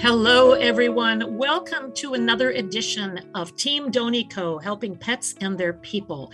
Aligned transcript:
Hello, 0.00 0.52
everyone. 0.52 1.36
Welcome 1.36 1.92
to 1.94 2.14
another 2.14 2.52
edition 2.52 3.28
of 3.34 3.56
Team 3.56 3.90
Doney 3.90 4.30
Coe, 4.30 4.56
helping 4.56 4.94
pets 4.94 5.34
and 5.40 5.58
their 5.58 5.72
people. 5.72 6.30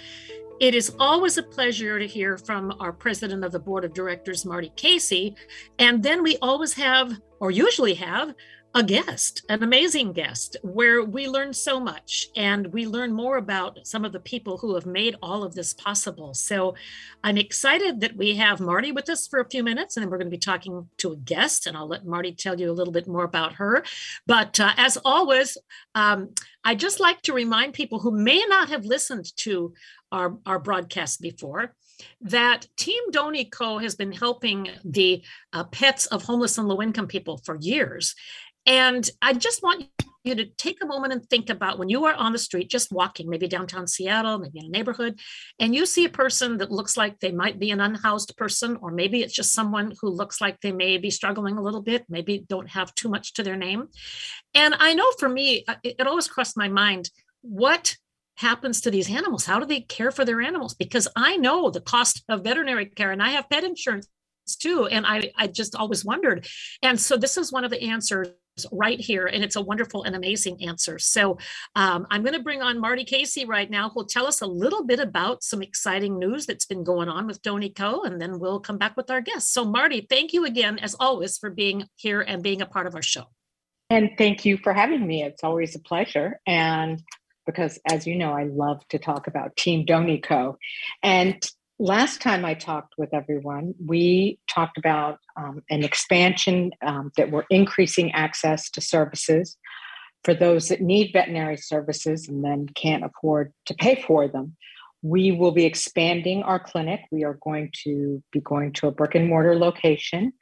It 0.61 0.75
is 0.75 0.95
always 0.98 1.39
a 1.39 1.43
pleasure 1.43 1.98
to 1.98 2.07
hear 2.07 2.37
from 2.37 2.77
our 2.79 2.93
president 2.93 3.43
of 3.43 3.53
the 3.53 3.59
board 3.59 3.87
of 3.87 3.95
directors, 3.95 4.45
Marti 4.45 4.71
Casey. 4.77 5.35
And 5.79 6.03
then 6.03 6.23
we 6.23 6.37
always 6.43 6.75
have, 6.75 7.19
or 7.41 7.50
usually 7.50 7.95
have, 7.95 8.35
a 8.77 8.82
guest, 8.82 9.43
an 9.48 9.62
amazing 9.62 10.12
guest, 10.12 10.56
where 10.62 11.04
we 11.04 11.29
learn 11.29 11.52
so 11.52 11.79
much 11.79 12.27
and 12.34 12.66
we 12.73 12.86
learn 12.86 13.12
more 13.12 13.36
about 13.36 13.79
some 13.86 14.04
of 14.04 14.12
the 14.12 14.18
people 14.18 14.59
who 14.59 14.74
have 14.74 14.84
made 14.84 15.14
all 15.23 15.45
of 15.45 15.54
this 15.54 15.73
possible. 15.73 16.34
So 16.34 16.74
I'm 17.23 17.38
excited 17.38 18.00
that 18.00 18.16
we 18.16 18.34
have 18.34 18.59
Marti 18.59 18.91
with 18.91 19.09
us 19.09 19.29
for 19.29 19.38
a 19.38 19.48
few 19.48 19.62
minutes, 19.62 19.96
and 19.96 20.02
then 20.02 20.10
we're 20.10 20.18
going 20.18 20.27
to 20.27 20.37
be 20.37 20.38
talking 20.38 20.88
to 20.98 21.12
a 21.12 21.16
guest, 21.16 21.68
and 21.68 21.77
I'll 21.77 21.87
let 21.87 22.05
Marti 22.05 22.32
tell 22.32 22.59
you 22.59 22.68
a 22.68 22.74
little 22.74 22.92
bit 22.92 23.06
more 23.06 23.24
about 23.24 23.55
her. 23.55 23.84
But 24.27 24.59
uh, 24.59 24.73
as 24.77 24.98
always, 25.04 25.56
um, 25.95 26.30
I 26.65 26.74
just 26.74 26.98
like 26.98 27.23
to 27.23 27.32
remind 27.32 27.74
people 27.74 28.01
who 28.01 28.10
may 28.10 28.43
not 28.48 28.70
have 28.70 28.84
listened 28.84 29.37
to 29.37 29.73
our, 30.10 30.37
our 30.46 30.59
broadcast 30.59 31.20
before 31.20 31.74
that 32.21 32.66
Team 32.77 33.03
Doney 33.11 33.51
Coe 33.51 33.79
has 33.79 33.95
been 33.95 34.12
helping 34.12 34.69
the 34.85 35.23
uh, 35.52 35.65
pets 35.65 36.07
of 36.07 36.23
homeless 36.23 36.59
and 36.59 36.69
low 36.69 36.83
income 36.83 37.07
people 37.07 37.39
for 37.45 37.57
years. 37.61 38.15
And 38.66 39.09
I 39.21 39.35
just 39.35 39.62
want 39.62 39.87
you 40.25 40.35
to 40.35 40.47
take 40.47 40.83
a 40.83 40.87
moment 40.87 41.12
and 41.12 41.25
think 41.29 41.51
about 41.51 41.79
when 41.79 41.91
you 41.91 42.07
are 42.07 42.15
on 42.15 42.33
the 42.33 42.38
street, 42.38 42.71
just 42.71 42.91
walking, 42.91 43.29
maybe 43.29 43.47
downtown 43.47 43.87
Seattle, 43.87 44.38
maybe 44.38 44.59
in 44.59 44.66
a 44.66 44.71
neighborhood, 44.71 45.21
and 45.61 45.75
you 45.75 45.85
see 45.85 46.07
a 46.07 46.11
person 46.11 46.57
that 46.59 46.73
looks 46.73 46.97
like 46.97 47.21
they 47.21 47.30
might 47.30 47.59
be 47.59 47.71
an 47.71 47.80
unhoused 47.80 48.35
person, 48.38 48.79
or 48.80 48.91
maybe 48.91 49.23
it's 49.23 49.35
just 49.35 49.52
someone 49.52 49.93
who 50.01 50.09
looks 50.09 50.40
like 50.40 50.61
they 50.61 50.73
may 50.73 50.96
be 50.96 51.11
struggling 51.11 51.59
a 51.59 51.63
little 51.63 51.83
bit, 51.83 52.07
maybe 52.09 52.45
don't 52.49 52.71
have 52.71 52.95
too 52.95 53.11
much 53.11 53.35
to 53.35 53.43
their 53.43 53.57
name. 53.57 53.88
And 54.55 54.74
I 54.79 54.95
know 54.95 55.11
for 55.18 55.29
me, 55.29 55.65
uh, 55.68 55.74
it, 55.83 55.96
it 55.99 56.07
always 56.07 56.27
crossed 56.27 56.57
my 56.57 56.68
mind 56.68 57.11
what 57.43 57.96
happens 58.37 58.80
to 58.82 58.90
these 58.90 59.10
animals? 59.10 59.46
How 59.46 59.59
do 59.59 59.66
they 59.66 59.80
care 59.80 60.10
for 60.10 60.24
their 60.24 60.40
animals? 60.40 60.74
Because 60.74 61.09
I 61.16 61.37
know 61.37 61.71
the 61.71 61.80
cost 61.80 62.23
of 62.29 62.45
veterinary 62.45 62.87
care 62.87 63.13
and 63.13 63.23
I 63.23 63.30
have 63.30 63.49
pet 63.49 63.65
insurance 63.65 64.09
too. 64.60 64.87
And 64.87 65.06
I, 65.06 65.31
I 65.37 65.47
just 65.47 65.75
always 65.75 66.04
wondered. 66.04 66.47
And 66.82 67.00
so 67.00 67.16
this 67.16 67.37
is 67.37 67.53
one 67.53 67.65
of 67.65 67.71
the 67.71 67.82
answers 67.82 68.28
right 68.71 69.00
here 69.00 69.27
and 69.27 69.43
it's 69.43 69.56
a 69.56 69.60
wonderful 69.60 70.05
and 70.05 70.15
amazing 70.15 70.62
answer 70.62 70.99
so 70.99 71.37
um, 71.75 72.06
i'm 72.10 72.22
going 72.22 72.34
to 72.34 72.43
bring 72.43 72.62
on 72.62 72.81
marti 72.81 73.05
casey 73.05 73.44
right 73.44 73.69
now 73.69 73.88
who'll 73.88 74.05
tell 74.05 74.27
us 74.27 74.41
a 74.43 74.47
little 74.47 74.84
bit 74.84 75.00
about 75.00 75.43
some 75.43 75.62
exciting 75.62 76.19
news 76.19 76.47
that's 76.47 76.65
been 76.65 76.84
going 76.84 77.09
on 77.09 77.27
with 77.27 77.43
doney 77.43 77.69
coe 77.69 78.03
and 78.03 78.21
then 78.21 78.38
we'll 78.38 78.60
come 78.60 78.78
back 78.78 78.97
with 78.97 79.10
our 79.10 79.21
guests 79.21 79.53
so 79.53 79.65
marti 79.65 80.06
thank 80.09 80.32
you 80.32 80.44
again 80.44 80.78
as 80.78 80.94
always 81.00 81.37
for 81.37 81.50
being 81.50 81.84
here 81.97 82.21
and 82.21 82.43
being 82.43 82.62
a 82.62 82.66
part 82.66 82.87
of 82.87 82.94
our 82.94 83.03
show 83.03 83.25
and 83.91 84.10
thank 84.16 84.44
you 84.44 84.56
for 84.56 84.72
having 84.72 85.05
me 85.05 85.25
it's 85.25 85.43
always 85.43 85.75
a 85.75 85.81
pleasure 85.81 86.38
and 86.47 87.03
because 87.47 87.78
as 87.91 88.06
you 88.06 88.16
know 88.16 88.32
i 88.32 88.44
love 88.44 88.87
to 88.88 88.98
talk 88.98 89.26
about 89.26 89.56
team 89.56 89.84
doney 89.84 90.22
coe 90.22 90.56
and 91.03 91.50
last 91.78 92.20
time 92.20 92.44
I 92.44 92.54
talked 92.54 92.94
with 92.98 93.12
everyone, 93.12 93.75
we 93.84 94.38
talked 94.48 94.78
about 94.78 95.19
um, 95.37 95.62
an 95.70 95.82
expansion 95.82 96.72
um, 96.82 97.10
that 97.16 97.31
we're 97.31 97.44
increasing 97.50 98.12
access 98.12 98.70
to 98.70 98.81
services 98.81 99.56
for 100.22 100.34
those 100.34 100.69
that 100.69 100.81
need 100.81 101.10
veterinary 101.12 101.56
services 101.56 102.28
and 102.28 102.44
then 102.44 102.66
can't 102.75 103.04
afford 103.04 103.53
to 103.66 103.75
pay 103.75 104.03
for 104.06 104.28
them. 104.28 104.56
We 105.03 105.32
will 105.32 105.53
be 105.53 105.66
expanding 105.66 106.42
our 106.44 106.59
clinic. 106.59 107.00
We 107.10 107.25
are 107.25 107.38
going 107.42 107.72
to 107.84 108.22
be 108.32 108.41
going 108.41 108.72
to 108.75 108.87
a 108.87 108.92
brick 108.92 109.15
and 109.15 109.28
mortar 109.28 109.54
location, 109.54 110.32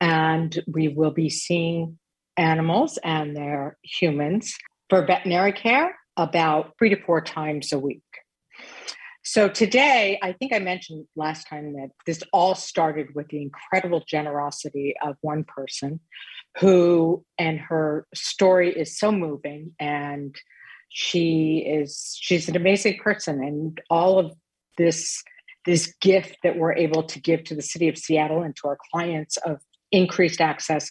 and 0.00 0.56
we 0.68 0.88
will 0.88 1.10
be 1.10 1.30
seeing 1.30 1.98
animals 2.36 2.98
and 3.02 3.36
their 3.36 3.76
humans 3.82 4.56
for 4.88 5.04
veterinary 5.04 5.52
care 5.52 5.96
about 6.16 6.72
three 6.78 6.90
to 6.90 7.02
four 7.02 7.20
times 7.20 7.72
a 7.72 7.78
week. 7.78 8.02
So 9.26 9.48
today, 9.48 10.18
I 10.22 10.32
think 10.32 10.52
I 10.52 10.58
mentioned 10.58 11.06
last 11.16 11.48
time 11.48 11.72
that 11.74 11.88
this 12.04 12.22
all 12.30 12.54
started 12.54 13.14
with 13.14 13.28
the 13.28 13.40
incredible 13.40 14.04
generosity 14.06 14.94
of 15.02 15.16
one 15.22 15.44
person 15.44 16.00
who, 16.58 17.24
and 17.38 17.58
her 17.58 18.06
story 18.14 18.70
is 18.70 18.98
so 18.98 19.10
moving 19.10 19.72
and 19.80 20.36
she 20.90 21.64
is 21.66 22.16
she's 22.20 22.48
an 22.48 22.54
amazing 22.54 22.98
person 22.98 23.42
and 23.42 23.80
all 23.90 24.18
of 24.18 24.32
this 24.78 25.24
this 25.66 25.92
gift 26.00 26.36
that 26.44 26.56
we're 26.56 26.74
able 26.74 27.02
to 27.02 27.20
give 27.20 27.42
to 27.44 27.54
the 27.54 27.62
city 27.62 27.88
of 27.88 27.98
Seattle 27.98 28.42
and 28.42 28.54
to 28.56 28.68
our 28.68 28.78
clients 28.92 29.36
of 29.38 29.60
increased 29.90 30.40
access 30.40 30.90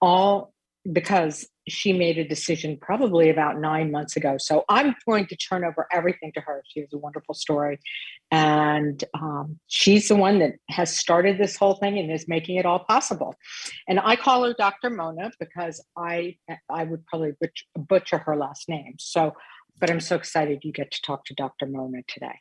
all 0.00 0.52
because 0.90 1.46
she 1.70 1.92
made 1.92 2.18
a 2.18 2.24
decision 2.26 2.76
probably 2.80 3.30
about 3.30 3.58
nine 3.58 3.90
months 3.90 4.16
ago. 4.16 4.36
So 4.38 4.64
I'm 4.68 4.94
going 5.06 5.26
to 5.26 5.36
turn 5.36 5.64
over 5.64 5.86
everything 5.92 6.32
to 6.34 6.40
her. 6.40 6.62
She 6.66 6.80
has 6.80 6.88
a 6.92 6.98
wonderful 6.98 7.34
story. 7.34 7.78
And 8.30 9.02
um, 9.14 9.58
she's 9.66 10.08
the 10.08 10.16
one 10.16 10.38
that 10.40 10.54
has 10.68 10.96
started 10.96 11.38
this 11.38 11.56
whole 11.56 11.74
thing 11.74 11.98
and 11.98 12.10
is 12.10 12.28
making 12.28 12.56
it 12.56 12.66
all 12.66 12.80
possible. 12.80 13.34
And 13.88 14.00
I 14.00 14.16
call 14.16 14.44
her 14.44 14.54
Dr. 14.54 14.90
Mona 14.90 15.30
because 15.38 15.84
I 15.96 16.36
I 16.68 16.84
would 16.84 17.06
probably 17.06 17.32
butcher, 17.40 17.64
butcher 17.76 18.18
her 18.18 18.36
last 18.36 18.68
name. 18.68 18.94
So, 18.98 19.34
but 19.78 19.90
I'm 19.90 20.00
so 20.00 20.16
excited 20.16 20.60
you 20.62 20.72
get 20.72 20.90
to 20.90 21.02
talk 21.02 21.24
to 21.26 21.34
Dr. 21.34 21.66
Mona 21.66 22.02
today. 22.06 22.38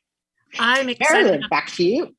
I'm 0.57 0.89
excited. 0.89 1.25
Marilyn, 1.25 1.49
back 1.49 1.71
to 1.73 1.83
you. 1.83 2.15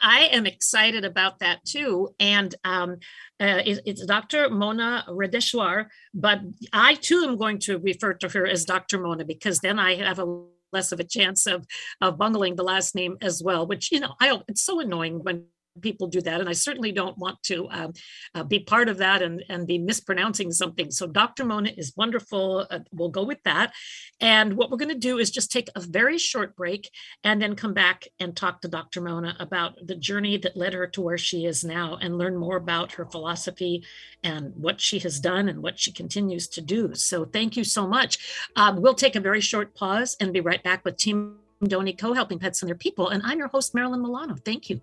I 0.00 0.28
am 0.32 0.46
excited 0.46 1.04
about 1.04 1.38
that 1.38 1.64
too. 1.64 2.10
And 2.20 2.54
um, 2.64 2.96
uh, 3.40 3.62
it, 3.64 3.80
it's 3.86 4.04
Dr. 4.04 4.50
Mona 4.50 5.04
Redeshwar, 5.08 5.86
but 6.12 6.40
I 6.72 6.94
too 6.94 7.24
am 7.26 7.36
going 7.36 7.58
to 7.60 7.78
refer 7.78 8.14
to 8.14 8.28
her 8.28 8.46
as 8.46 8.64
Dr. 8.64 8.98
Mona 8.98 9.24
because 9.24 9.60
then 9.60 9.78
I 9.78 9.96
have 9.96 10.18
a 10.18 10.44
less 10.72 10.92
of 10.92 11.00
a 11.00 11.04
chance 11.04 11.46
of, 11.46 11.66
of 12.00 12.18
bungling 12.18 12.56
the 12.56 12.64
last 12.64 12.94
name 12.94 13.16
as 13.22 13.42
well, 13.42 13.66
which, 13.66 13.92
you 13.92 14.00
know, 14.00 14.14
I 14.20 14.40
it's 14.48 14.62
so 14.62 14.80
annoying 14.80 15.20
when 15.22 15.46
people 15.80 16.06
do 16.06 16.20
that. 16.22 16.40
And 16.40 16.48
I 16.48 16.52
certainly 16.52 16.92
don't 16.92 17.16
want 17.18 17.42
to 17.44 17.68
um, 17.70 17.92
uh, 18.34 18.44
be 18.44 18.60
part 18.60 18.88
of 18.88 18.98
that 18.98 19.22
and, 19.22 19.44
and 19.48 19.66
be 19.66 19.78
mispronouncing 19.78 20.52
something. 20.52 20.90
So 20.90 21.06
Dr. 21.06 21.44
Mona 21.44 21.70
is 21.76 21.92
wonderful. 21.96 22.66
Uh, 22.70 22.80
we'll 22.92 23.08
go 23.08 23.24
with 23.24 23.42
that. 23.44 23.72
And 24.20 24.54
what 24.54 24.70
we're 24.70 24.78
going 24.78 24.88
to 24.88 24.94
do 24.94 25.18
is 25.18 25.30
just 25.30 25.50
take 25.50 25.68
a 25.74 25.80
very 25.80 26.18
short 26.18 26.56
break 26.56 26.90
and 27.22 27.40
then 27.40 27.56
come 27.56 27.74
back 27.74 28.06
and 28.20 28.36
talk 28.36 28.60
to 28.60 28.68
Dr. 28.68 29.00
Mona 29.00 29.36
about 29.40 29.74
the 29.84 29.96
journey 29.96 30.36
that 30.38 30.56
led 30.56 30.74
her 30.74 30.86
to 30.88 31.00
where 31.00 31.18
she 31.18 31.46
is 31.46 31.64
now 31.64 31.98
and 32.00 32.18
learn 32.18 32.36
more 32.36 32.56
about 32.56 32.92
her 32.92 33.04
philosophy 33.06 33.84
and 34.22 34.52
what 34.56 34.80
she 34.80 34.98
has 35.00 35.20
done 35.20 35.48
and 35.48 35.62
what 35.62 35.78
she 35.78 35.92
continues 35.92 36.48
to 36.48 36.60
do. 36.60 36.94
So 36.94 37.24
thank 37.24 37.56
you 37.56 37.64
so 37.64 37.86
much. 37.86 38.18
Um, 38.56 38.80
we'll 38.80 38.94
take 38.94 39.16
a 39.16 39.20
very 39.20 39.40
short 39.40 39.74
pause 39.74 40.16
and 40.20 40.32
be 40.32 40.40
right 40.40 40.62
back 40.62 40.84
with 40.84 40.96
Team 40.96 41.38
Doney 41.62 41.96
Coe 41.96 42.12
helping 42.12 42.38
pets 42.38 42.62
and 42.62 42.68
their 42.68 42.76
people. 42.76 43.08
And 43.08 43.22
I'm 43.24 43.38
your 43.38 43.48
host, 43.48 43.74
Marilyn 43.74 44.02
Milano. 44.02 44.36
Thank 44.36 44.70
you. 44.70 44.80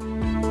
Bye. 0.00 0.41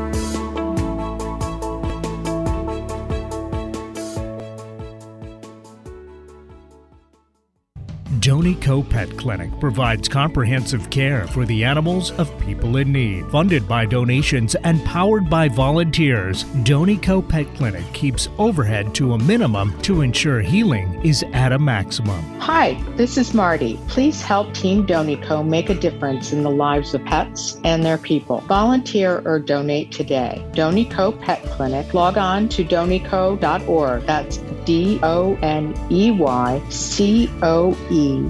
Doney 8.31 8.55
Coe 8.61 8.81
Pet 8.81 9.17
Clinic 9.17 9.51
provides 9.59 10.07
comprehensive 10.07 10.89
care 10.89 11.27
for 11.27 11.43
the 11.43 11.65
animals 11.65 12.11
of 12.11 12.31
people 12.39 12.77
in 12.77 12.89
need. 12.93 13.25
Funded 13.29 13.67
by 13.67 13.85
donations 13.85 14.55
and 14.55 14.81
powered 14.85 15.29
by 15.29 15.49
volunteers, 15.49 16.45
Doney 16.63 16.95
Coe 16.95 17.21
Pet 17.21 17.45
Clinic 17.55 17.83
keeps 17.91 18.29
overhead 18.37 18.95
to 18.95 19.15
a 19.15 19.19
minimum 19.19 19.77
to 19.81 19.99
ensure 19.99 20.39
healing 20.39 20.97
is 21.05 21.25
at 21.33 21.51
a 21.51 21.59
maximum. 21.59 22.23
Hi, 22.39 22.81
this 22.95 23.17
is 23.17 23.33
Marti. 23.33 23.77
Please 23.89 24.21
help 24.21 24.53
Team 24.53 24.85
Doney 24.85 25.21
Coe 25.21 25.43
make 25.43 25.69
a 25.69 25.75
difference 25.75 26.31
in 26.31 26.41
the 26.43 26.49
lives 26.49 26.93
of 26.93 27.03
pets 27.03 27.59
and 27.65 27.83
their 27.83 27.97
people. 27.97 28.39
Volunteer 28.47 29.21
or 29.25 29.39
donate 29.39 29.91
today. 29.91 30.41
Doney 30.53 30.89
Coe 30.89 31.11
Pet 31.11 31.43
Clinic. 31.47 31.93
Log 31.93 32.17
on 32.17 32.47
to 32.47 32.63
donico.org. 32.63 34.05
That's 34.05 34.37
D 34.71 35.01
O 35.03 35.37
N 35.41 35.75
E 35.91 36.11
Y 36.11 36.61
C 36.69 37.29
O 37.41 37.77
E 37.89 38.23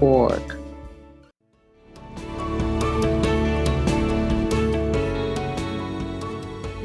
org. 0.00 0.42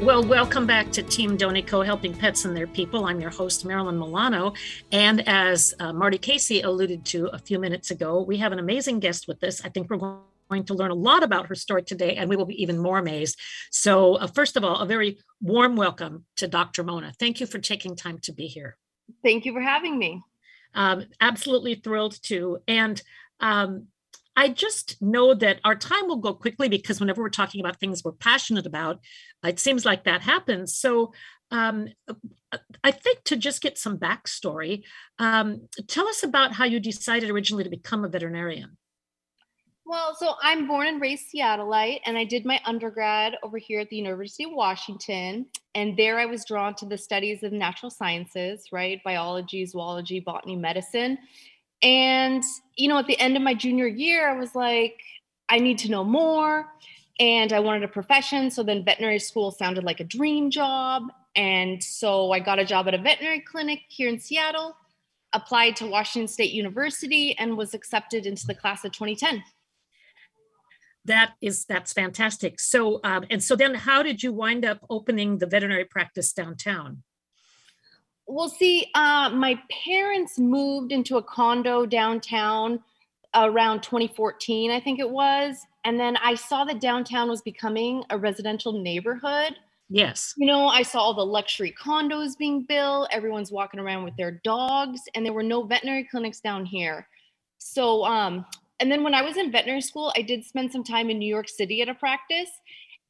Well, 0.00 0.22
welcome 0.22 0.68
back 0.68 0.92
to 0.92 1.02
Team 1.02 1.36
Doney 1.36 1.62
Coe 1.66 1.82
Helping 1.82 2.14
Pets 2.14 2.44
and 2.44 2.56
Their 2.56 2.68
People. 2.68 3.06
I'm 3.06 3.20
your 3.20 3.30
host, 3.30 3.64
Marilyn 3.64 3.98
Milano. 3.98 4.52
And 4.92 5.26
as 5.28 5.74
uh, 5.80 5.92
Marti 5.92 6.18
Casey 6.18 6.60
alluded 6.60 7.04
to 7.06 7.26
a 7.32 7.38
few 7.40 7.58
minutes 7.58 7.90
ago, 7.90 8.22
we 8.22 8.36
have 8.36 8.52
an 8.52 8.60
amazing 8.60 9.00
guest 9.00 9.26
with 9.26 9.42
us. 9.42 9.64
I 9.64 9.68
think 9.68 9.90
we're 9.90 9.96
going 9.96 10.64
to 10.66 10.74
learn 10.74 10.92
a 10.92 10.94
lot 10.94 11.24
about 11.24 11.48
her 11.48 11.56
story 11.56 11.82
today, 11.82 12.14
and 12.14 12.30
we 12.30 12.36
will 12.36 12.46
be 12.46 12.62
even 12.62 12.78
more 12.78 12.98
amazed. 12.98 13.36
So, 13.72 14.14
uh, 14.14 14.28
first 14.28 14.56
of 14.56 14.62
all, 14.62 14.78
a 14.78 14.86
very 14.86 15.18
warm 15.40 15.74
welcome 15.74 16.24
to 16.36 16.46
Dr. 16.46 16.84
Mona. 16.84 17.12
Thank 17.18 17.40
you 17.40 17.46
for 17.46 17.58
taking 17.58 17.96
time 17.96 18.20
to 18.20 18.32
be 18.32 18.46
here. 18.46 18.76
Thank 19.22 19.44
you 19.44 19.52
for 19.52 19.60
having 19.60 19.98
me. 19.98 20.22
Um, 20.74 21.06
absolutely 21.20 21.74
thrilled 21.74 22.20
to. 22.24 22.58
And 22.66 23.00
um, 23.40 23.88
I 24.36 24.48
just 24.48 25.00
know 25.02 25.34
that 25.34 25.60
our 25.64 25.76
time 25.76 26.08
will 26.08 26.16
go 26.16 26.34
quickly 26.34 26.68
because 26.68 27.00
whenever 27.00 27.22
we're 27.22 27.28
talking 27.28 27.60
about 27.60 27.78
things 27.78 28.02
we're 28.02 28.12
passionate 28.12 28.66
about, 28.66 29.00
it 29.44 29.58
seems 29.58 29.84
like 29.84 30.04
that 30.04 30.22
happens. 30.22 30.76
So 30.76 31.12
um, 31.50 31.88
I 32.82 32.90
think 32.90 33.24
to 33.24 33.36
just 33.36 33.60
get 33.60 33.76
some 33.76 33.98
backstory, 33.98 34.84
um, 35.18 35.68
tell 35.86 36.08
us 36.08 36.22
about 36.22 36.52
how 36.52 36.64
you 36.64 36.80
decided 36.80 37.30
originally 37.30 37.64
to 37.64 37.70
become 37.70 38.04
a 38.04 38.08
veterinarian. 38.08 38.78
Well, 39.92 40.14
so 40.14 40.36
I'm 40.40 40.66
born 40.66 40.86
and 40.86 41.02
raised 41.02 41.26
Seattleite, 41.30 42.00
and 42.06 42.16
I 42.16 42.24
did 42.24 42.46
my 42.46 42.58
undergrad 42.64 43.36
over 43.42 43.58
here 43.58 43.78
at 43.78 43.90
the 43.90 43.96
University 43.96 44.44
of 44.44 44.52
Washington. 44.52 45.44
And 45.74 45.94
there 45.98 46.18
I 46.18 46.24
was 46.24 46.46
drawn 46.46 46.74
to 46.76 46.86
the 46.86 46.96
studies 46.96 47.42
of 47.42 47.52
natural 47.52 47.90
sciences, 47.90 48.72
right? 48.72 49.04
Biology, 49.04 49.66
zoology, 49.66 50.18
botany, 50.18 50.56
medicine. 50.56 51.18
And, 51.82 52.42
you 52.74 52.88
know, 52.88 52.96
at 52.96 53.06
the 53.06 53.20
end 53.20 53.36
of 53.36 53.42
my 53.42 53.52
junior 53.52 53.86
year, 53.86 54.30
I 54.30 54.38
was 54.38 54.54
like, 54.54 54.98
I 55.50 55.58
need 55.58 55.76
to 55.80 55.90
know 55.90 56.04
more. 56.04 56.68
And 57.20 57.52
I 57.52 57.60
wanted 57.60 57.82
a 57.82 57.88
profession. 57.88 58.50
So 58.50 58.62
then 58.62 58.86
veterinary 58.86 59.18
school 59.18 59.50
sounded 59.50 59.84
like 59.84 60.00
a 60.00 60.04
dream 60.04 60.50
job. 60.50 61.02
And 61.36 61.84
so 61.84 62.32
I 62.32 62.40
got 62.40 62.58
a 62.58 62.64
job 62.64 62.88
at 62.88 62.94
a 62.94 62.98
veterinary 62.98 63.40
clinic 63.40 63.80
here 63.88 64.08
in 64.08 64.18
Seattle, 64.18 64.74
applied 65.34 65.76
to 65.76 65.86
Washington 65.86 66.28
State 66.28 66.52
University, 66.52 67.36
and 67.38 67.58
was 67.58 67.74
accepted 67.74 68.24
into 68.24 68.46
the 68.46 68.54
class 68.54 68.86
of 68.86 68.92
2010 68.92 69.44
that 71.04 71.34
is 71.40 71.64
that's 71.64 71.92
fantastic. 71.92 72.60
So 72.60 73.00
um, 73.04 73.24
and 73.30 73.42
so 73.42 73.56
then 73.56 73.74
how 73.74 74.02
did 74.02 74.22
you 74.22 74.32
wind 74.32 74.64
up 74.64 74.78
opening 74.88 75.38
the 75.38 75.46
veterinary 75.46 75.84
practice 75.84 76.32
downtown? 76.32 77.02
Well 78.26 78.48
see 78.48 78.86
uh, 78.94 79.30
my 79.30 79.60
parents 79.84 80.38
moved 80.38 80.92
into 80.92 81.16
a 81.16 81.22
condo 81.22 81.86
downtown 81.86 82.80
around 83.34 83.82
2014 83.82 84.70
i 84.70 84.78
think 84.78 85.00
it 85.00 85.08
was 85.08 85.56
and 85.86 85.98
then 85.98 86.18
i 86.18 86.34
saw 86.34 86.64
that 86.64 86.82
downtown 86.82 87.30
was 87.30 87.40
becoming 87.40 88.04
a 88.10 88.18
residential 88.18 88.72
neighborhood. 88.72 89.56
Yes. 89.88 90.34
You 90.36 90.46
know 90.46 90.66
i 90.66 90.82
saw 90.82 91.00
all 91.00 91.14
the 91.14 91.24
luxury 91.24 91.74
condos 91.82 92.36
being 92.36 92.64
built 92.68 93.08
everyone's 93.10 93.50
walking 93.50 93.80
around 93.80 94.04
with 94.04 94.14
their 94.16 94.40
dogs 94.44 95.00
and 95.14 95.24
there 95.24 95.32
were 95.32 95.42
no 95.42 95.62
veterinary 95.62 96.04
clinics 96.04 96.40
down 96.40 96.66
here. 96.66 97.08
So 97.56 98.04
um, 98.04 98.44
and 98.82 98.90
then 98.90 99.04
when 99.04 99.14
I 99.14 99.22
was 99.22 99.36
in 99.36 99.52
veterinary 99.52 99.80
school, 99.80 100.12
I 100.16 100.22
did 100.22 100.44
spend 100.44 100.72
some 100.72 100.82
time 100.82 101.08
in 101.08 101.20
New 101.20 101.28
York 101.28 101.48
City 101.48 101.80
at 101.82 101.88
a 101.88 101.94
practice. 101.94 102.50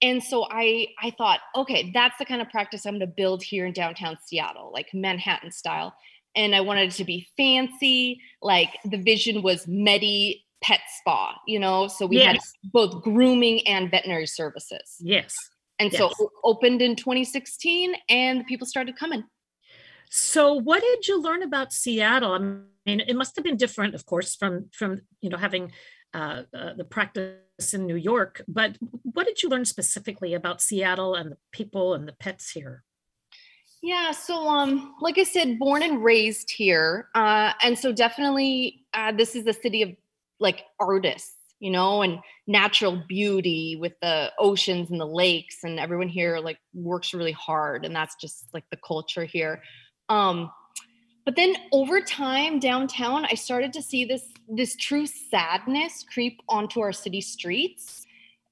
And 0.02 0.22
so 0.22 0.46
I 0.50 0.88
I 1.00 1.12
thought, 1.16 1.40
okay, 1.56 1.90
that's 1.94 2.18
the 2.18 2.26
kind 2.26 2.42
of 2.42 2.50
practice 2.50 2.84
I'm 2.84 2.98
going 2.98 3.00
to 3.00 3.06
build 3.06 3.42
here 3.42 3.64
in 3.64 3.72
downtown 3.72 4.18
Seattle, 4.26 4.70
like 4.70 4.88
Manhattan 4.92 5.50
style. 5.50 5.94
And 6.36 6.54
I 6.54 6.60
wanted 6.60 6.88
it 6.90 6.96
to 6.96 7.04
be 7.04 7.26
fancy, 7.38 8.20
like 8.42 8.68
the 8.84 8.98
vision 8.98 9.42
was 9.42 9.66
Medi 9.66 10.44
Pet 10.62 10.80
Spa, 10.98 11.40
you 11.46 11.58
know, 11.58 11.88
so 11.88 12.04
we 12.06 12.18
yes. 12.18 12.36
had 12.36 12.70
both 12.70 13.02
grooming 13.02 13.66
and 13.66 13.90
veterinary 13.90 14.26
services. 14.26 14.96
Yes. 15.00 15.34
And 15.78 15.90
yes. 15.90 16.00
so 16.00 16.30
opened 16.44 16.82
in 16.82 16.96
2016 16.96 17.94
and 18.10 18.46
people 18.46 18.66
started 18.66 18.96
coming. 18.96 19.24
So 20.14 20.52
what 20.52 20.82
did 20.82 21.08
you 21.08 21.22
learn 21.22 21.42
about 21.42 21.72
Seattle? 21.72 22.32
I 22.32 22.38
mean, 22.38 23.00
it 23.00 23.16
must 23.16 23.34
have 23.34 23.44
been 23.44 23.56
different, 23.56 23.94
of 23.94 24.04
course, 24.04 24.36
from 24.36 24.68
from 24.70 25.00
you 25.22 25.30
know 25.30 25.38
having 25.38 25.72
uh, 26.12 26.42
uh, 26.54 26.74
the 26.74 26.84
practice 26.84 27.72
in 27.72 27.86
New 27.86 27.96
York. 27.96 28.42
But 28.46 28.76
what 28.80 29.26
did 29.26 29.42
you 29.42 29.48
learn 29.48 29.64
specifically 29.64 30.34
about 30.34 30.60
Seattle 30.60 31.14
and 31.14 31.32
the 31.32 31.38
people 31.50 31.94
and 31.94 32.06
the 32.06 32.12
pets 32.12 32.50
here? 32.50 32.84
Yeah, 33.82 34.10
so 34.10 34.46
um, 34.48 34.94
like 35.00 35.16
I 35.16 35.24
said, 35.24 35.58
born 35.58 35.82
and 35.82 36.04
raised 36.04 36.50
here, 36.50 37.08
uh, 37.14 37.54
and 37.62 37.78
so 37.78 37.90
definitely 37.90 38.84
uh, 38.92 39.12
this 39.12 39.34
is 39.34 39.46
a 39.46 39.54
city 39.54 39.80
of 39.80 39.96
like 40.38 40.64
artists, 40.78 41.36
you 41.58 41.70
know, 41.70 42.02
and 42.02 42.18
natural 42.46 43.02
beauty 43.08 43.78
with 43.80 43.94
the 44.02 44.30
oceans 44.38 44.90
and 44.90 45.00
the 45.00 45.06
lakes, 45.06 45.64
and 45.64 45.80
everyone 45.80 46.08
here 46.08 46.38
like 46.38 46.58
works 46.74 47.14
really 47.14 47.32
hard, 47.32 47.86
and 47.86 47.96
that's 47.96 48.14
just 48.16 48.52
like 48.52 48.64
the 48.70 48.78
culture 48.86 49.24
here. 49.24 49.62
Um, 50.08 50.50
but 51.24 51.36
then 51.36 51.54
over 51.72 52.00
time 52.00 52.58
downtown 52.58 53.24
i 53.26 53.34
started 53.34 53.72
to 53.72 53.82
see 53.82 54.04
this 54.04 54.28
this 54.48 54.76
true 54.76 55.06
sadness 55.06 56.04
creep 56.12 56.42
onto 56.48 56.80
our 56.80 56.92
city 56.92 57.20
streets. 57.20 58.06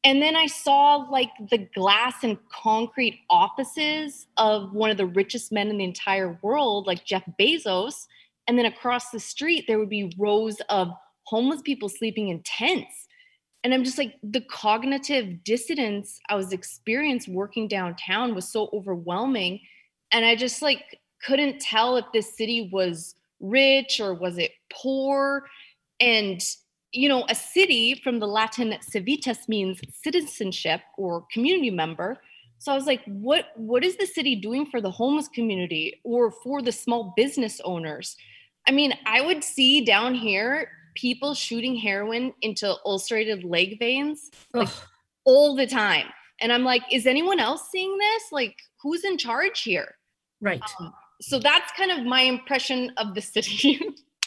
And 0.04 0.22
then 0.22 0.36
i 0.36 0.46
saw 0.46 0.96
like 1.10 1.30
the 1.50 1.58
glass 1.58 2.22
and 2.22 2.38
concrete 2.48 3.20
offices 3.28 4.26
of 4.36 4.72
one 4.72 4.90
of 4.90 4.96
the 4.96 5.06
richest 5.06 5.52
men 5.52 5.68
in 5.68 5.78
the 5.78 5.84
entire 5.84 6.38
world 6.42 6.86
like 6.86 7.04
jeff 7.04 7.24
bezos. 7.38 8.06
And 8.46 8.58
then 8.58 8.66
across 8.66 9.10
the 9.10 9.20
street 9.20 9.64
there 9.66 9.78
would 9.78 9.90
be 9.90 10.12
rows 10.18 10.60
of 10.68 10.90
homeless 11.24 11.62
people 11.62 11.88
sleeping 11.88 12.28
in 12.28 12.42
tents. 12.44 13.08
And 13.62 13.74
i'm 13.74 13.84
just 13.84 13.98
like 13.98 14.14
the 14.22 14.40
cognitive 14.42 15.44
dissonance 15.44 16.20
i 16.30 16.34
was 16.34 16.52
experiencing 16.52 17.34
working 17.34 17.68
downtown 17.68 18.34
was 18.34 18.50
so 18.50 18.70
overwhelming. 18.72 19.60
And 20.12 20.24
i 20.24 20.34
just 20.34 20.62
like 20.62 20.99
couldn't 21.24 21.60
tell 21.60 21.96
if 21.96 22.04
this 22.12 22.36
city 22.36 22.68
was 22.72 23.14
rich 23.40 24.00
or 24.00 24.14
was 24.14 24.38
it 24.38 24.52
poor. 24.72 25.46
And 26.00 26.40
you 26.92 27.08
know 27.08 27.24
a 27.28 27.34
city 27.34 28.00
from 28.02 28.18
the 28.18 28.26
latin 28.26 28.74
civitas 28.80 29.48
means 29.48 29.80
citizenship 30.02 30.80
or 30.96 31.24
community 31.32 31.70
member. 31.70 32.18
So 32.58 32.72
i 32.72 32.74
was 32.74 32.86
like 32.86 33.02
what 33.04 33.46
what 33.56 33.84
is 33.84 33.96
the 33.96 34.06
city 34.06 34.36
doing 34.36 34.66
for 34.66 34.80
the 34.80 34.90
homeless 34.90 35.28
community 35.28 36.00
or 36.04 36.30
for 36.30 36.62
the 36.62 36.72
small 36.72 37.12
business 37.16 37.60
owners? 37.64 38.16
I 38.66 38.72
mean 38.72 38.94
i 39.06 39.20
would 39.20 39.44
see 39.44 39.84
down 39.84 40.14
here 40.14 40.70
people 40.96 41.34
shooting 41.34 41.76
heroin 41.76 42.34
into 42.42 42.74
ulcerated 42.84 43.44
leg 43.44 43.78
veins 43.78 44.30
like 44.52 44.68
all 45.24 45.54
the 45.54 45.66
time. 45.66 46.06
And 46.40 46.52
i'm 46.52 46.64
like 46.64 46.82
is 46.90 47.06
anyone 47.06 47.38
else 47.38 47.70
seeing 47.70 47.96
this? 47.98 48.24
Like 48.32 48.56
who's 48.82 49.04
in 49.04 49.16
charge 49.16 49.62
here? 49.62 49.94
Right. 50.40 50.62
Um, 50.80 50.92
so 51.20 51.38
that's 51.38 51.70
kind 51.72 51.90
of 51.90 52.04
my 52.04 52.22
impression 52.22 52.92
of 52.96 53.14
the 53.14 53.20
city. 53.20 53.80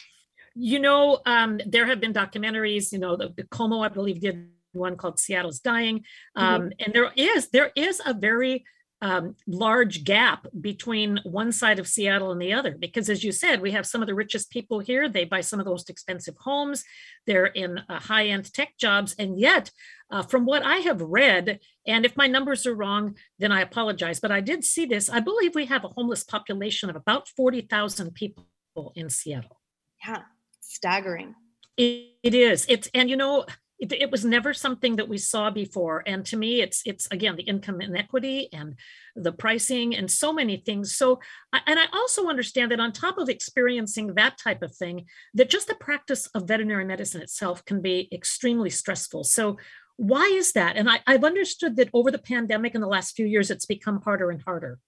you 0.55 0.79
know, 0.79 1.19
um, 1.25 1.59
there 1.65 1.85
have 1.85 1.99
been 1.99 2.13
documentaries. 2.13 2.91
You 2.91 2.99
know, 2.99 3.15
the, 3.15 3.33
the 3.35 3.43
KOMO, 3.43 3.85
I 3.85 3.89
believe, 3.89 4.21
did 4.21 4.49
one 4.71 4.95
called 4.95 5.19
Seattle's 5.19 5.59
Dying, 5.59 6.03
um, 6.35 6.61
mm-hmm. 6.61 6.69
and 6.79 6.93
there 6.93 7.11
is 7.15 7.49
there 7.49 7.71
is 7.75 8.01
a 8.05 8.13
very 8.13 8.65
um, 9.03 9.35
large 9.45 10.05
gap 10.05 10.47
between 10.61 11.19
one 11.25 11.51
side 11.51 11.77
of 11.77 11.89
Seattle 11.89 12.31
and 12.31 12.41
the 12.41 12.53
other. 12.53 12.71
Because, 12.71 13.09
as 13.09 13.21
you 13.21 13.33
said, 13.33 13.61
we 13.61 13.71
have 13.71 13.85
some 13.85 14.01
of 14.01 14.07
the 14.07 14.15
richest 14.15 14.50
people 14.50 14.79
here. 14.79 15.09
They 15.09 15.25
buy 15.25 15.41
some 15.41 15.59
of 15.59 15.65
the 15.65 15.71
most 15.71 15.89
expensive 15.89 16.35
homes. 16.39 16.85
They're 17.27 17.47
in 17.47 17.79
uh, 17.89 18.00
high 18.00 18.27
end 18.27 18.53
tech 18.53 18.77
jobs. 18.77 19.13
And 19.19 19.38
yet, 19.38 19.71
uh, 20.09 20.23
from 20.23 20.45
what 20.45 20.63
I 20.63 20.77
have 20.77 21.01
read, 21.01 21.59
and 21.85 22.05
if 22.05 22.15
my 22.15 22.27
numbers 22.27 22.65
are 22.65 22.75
wrong, 22.75 23.17
then 23.39 23.51
I 23.51 23.60
apologize, 23.60 24.22
but 24.22 24.31
I 24.31 24.39
did 24.39 24.63
see 24.63 24.86
this. 24.86 25.10
I 25.10 25.19
believe 25.19 25.53
we 25.53 25.65
have 25.65 25.83
a 25.83 25.89
homeless 25.89 26.24
population 26.24 26.89
of 26.89 26.95
about 26.95 27.27
40,000 27.27 28.13
people 28.13 28.48
in 28.95 29.10
Seattle. 29.10 29.60
Yeah, 30.07 30.22
staggering. 30.62 31.36
it, 31.75 32.12
it 32.24 32.33
is. 32.33 32.65
It's, 32.69 32.89
and 32.93 33.10
you 33.10 33.17
know, 33.17 33.45
it, 33.83 33.91
it, 33.91 34.11
was 34.11 34.23
never 34.23 34.53
something 34.53 34.95
that 34.95 35.09
we 35.09 35.17
saw 35.17 35.49
before. 35.49 36.03
And 36.07 36.25
to 36.27 36.37
me 36.37 36.61
it's 36.61 36.81
it's 36.85 37.07
again 37.11 37.35
the 37.35 37.43
income 37.43 37.81
inequity 37.81 38.47
and 38.53 38.75
the 39.15 39.33
pricing 39.33 39.93
and 39.93 40.09
so 40.09 40.31
many 40.31 40.57
things. 40.57 40.95
So 40.95 41.19
and 41.67 41.77
i 41.77 41.85
also 41.91 42.29
understand 42.29 42.71
that 42.71 42.79
on 42.79 42.93
top 42.93 43.17
of 43.17 43.27
experiencing 43.27 44.13
that 44.15 44.37
type 44.37 44.61
of 44.63 44.73
thing 44.73 45.05
that 45.33 45.49
just 45.49 45.67
the 45.67 45.75
practice 45.75 46.27
of 46.27 46.47
veterinary 46.47 46.85
medicine 46.85 47.21
itself 47.21 47.65
can 47.65 47.81
be 47.81 48.07
extremely 48.11 48.69
stressful. 48.69 49.25
So 49.25 49.57
why 49.97 50.25
is 50.25 50.53
that? 50.53 50.77
And 50.77 50.89
I, 50.89 51.01
i've 51.05 51.25
understood 51.25 51.75
that 51.75 51.89
over 51.93 52.09
the 52.09 52.25
pandemic 52.33 52.75
in 52.75 52.81
the 52.81 52.87
last 52.87 53.15
few 53.15 53.25
years 53.25 53.51
it's 53.51 53.65
become 53.65 54.01
harder 54.01 54.31
and 54.31 54.41
harder. 54.41 54.79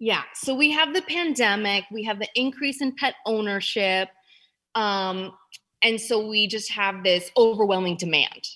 Yeah. 0.00 0.24
So 0.34 0.54
we 0.54 0.72
have 0.72 0.92
the 0.92 1.02
pandemic 1.02 1.84
we 1.92 2.02
have 2.04 2.18
the 2.18 2.28
increase 2.34 2.82
in 2.82 2.96
pet 2.96 3.14
ownership 3.24 4.08
um, 4.74 5.32
and 5.82 6.00
so 6.00 6.26
we 6.26 6.46
just 6.46 6.70
have 6.72 7.04
this 7.04 7.30
overwhelming 7.36 7.96
demand. 7.96 8.48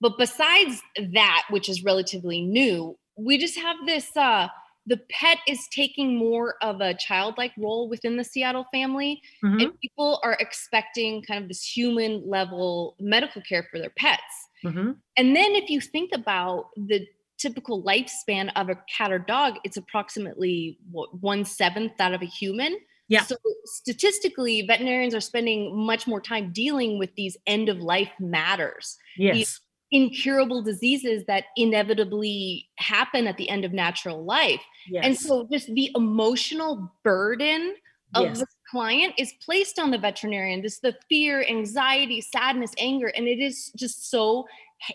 But 0.00 0.16
besides 0.16 0.80
that, 1.12 1.42
which 1.50 1.68
is 1.68 1.82
relatively 1.82 2.40
new, 2.40 2.96
we 3.16 3.36
just 3.36 3.58
have 3.58 3.76
this 3.84 4.16
uh, 4.16 4.48
the 4.88 5.00
pet 5.10 5.38
is 5.46 5.68
taking 5.68 6.16
more 6.16 6.54
of 6.62 6.80
a 6.80 6.94
childlike 6.94 7.52
role 7.58 7.90
within 7.90 8.16
the 8.16 8.24
Seattle 8.24 8.66
family. 8.72 9.20
Mm-hmm. 9.44 9.60
And 9.60 9.80
people 9.80 10.18
are 10.24 10.36
expecting 10.40 11.22
kind 11.22 11.42
of 11.42 11.48
this 11.48 11.62
human 11.62 12.28
level 12.28 12.96
medical 12.98 13.42
care 13.42 13.68
for 13.70 13.78
their 13.78 13.90
pets. 13.90 14.22
Mm-hmm. 14.64 14.92
And 15.16 15.36
then 15.36 15.54
if 15.54 15.68
you 15.68 15.80
think 15.80 16.10
about 16.14 16.70
the 16.76 17.06
typical 17.36 17.82
lifespan 17.82 18.50
of 18.56 18.70
a 18.70 18.76
cat 18.96 19.12
or 19.12 19.18
dog, 19.18 19.56
it's 19.62 19.76
approximately 19.76 20.78
what, 20.90 21.20
one 21.20 21.44
seventh 21.44 21.92
that 21.98 22.14
of 22.14 22.22
a 22.22 22.26
human. 22.26 22.78
Yeah. 23.08 23.22
So 23.22 23.36
statistically, 23.64 24.62
veterinarians 24.62 25.14
are 25.14 25.20
spending 25.20 25.74
much 25.74 26.06
more 26.06 26.20
time 26.20 26.52
dealing 26.52 26.98
with 26.98 27.14
these 27.16 27.36
end 27.46 27.68
of 27.68 27.78
life 27.78 28.10
matters. 28.20 28.98
Yes. 29.16 29.34
These 29.34 29.60
incurable 29.90 30.62
diseases 30.62 31.24
that 31.26 31.44
inevitably 31.56 32.68
happen 32.76 33.26
at 33.26 33.38
the 33.38 33.48
end 33.48 33.64
of 33.64 33.72
natural 33.72 34.24
life. 34.24 34.60
Yes. 34.88 35.04
And 35.04 35.16
so 35.16 35.48
just 35.50 35.72
the 35.74 35.90
emotional 35.96 36.92
burden 37.02 37.74
of 38.14 38.24
yes. 38.24 38.38
the 38.40 38.46
client 38.70 39.14
is 39.18 39.32
placed 39.42 39.78
on 39.78 39.90
the 39.90 39.98
veterinarian. 39.98 40.62
This 40.62 40.80
the 40.80 40.94
fear, 41.08 41.44
anxiety, 41.48 42.20
sadness, 42.20 42.72
anger, 42.78 43.08
and 43.08 43.26
it 43.26 43.38
is 43.38 43.72
just 43.76 44.10
so 44.10 44.46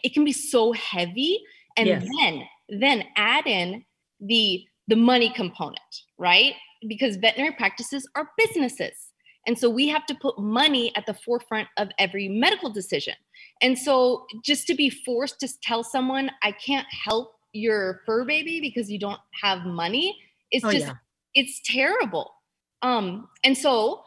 it 0.03 0.13
can 0.13 0.23
be 0.23 0.31
so 0.31 0.71
heavy. 0.73 1.43
And 1.75 1.87
yes. 1.87 2.07
then 2.19 2.43
then 2.69 3.03
add 3.15 3.47
in 3.47 3.83
the 4.19 4.63
the 4.87 4.95
money 4.95 5.31
component, 5.35 5.79
right? 6.17 6.53
Because 6.87 7.17
veterinary 7.17 7.55
practices 7.55 8.07
are 8.15 8.29
businesses. 8.37 9.11
And 9.45 9.57
so 9.57 9.69
we 9.69 9.87
have 9.89 10.05
to 10.05 10.15
put 10.15 10.39
money 10.39 10.93
at 10.95 11.05
the 11.05 11.13
forefront 11.13 11.67
of 11.77 11.89
every 11.99 12.29
medical 12.29 12.71
decision. 12.71 13.15
And 13.61 13.77
so 13.77 14.25
just 14.43 14.67
to 14.67 14.75
be 14.75 14.89
forced 14.89 15.39
to 15.41 15.49
tell 15.61 15.83
someone, 15.83 16.31
I 16.41 16.51
can't 16.51 16.87
help 16.89 17.33
your 17.51 18.01
fur 18.05 18.25
baby 18.25 18.59
because 18.61 18.89
you 18.89 18.99
don't 18.99 19.19
have 19.41 19.65
money, 19.65 20.17
it's 20.51 20.65
oh, 20.65 20.71
just, 20.71 20.87
yeah. 20.87 20.93
it's 21.35 21.61
terrible. 21.65 22.33
Um, 22.81 23.29
and 23.43 23.57
so 23.57 24.03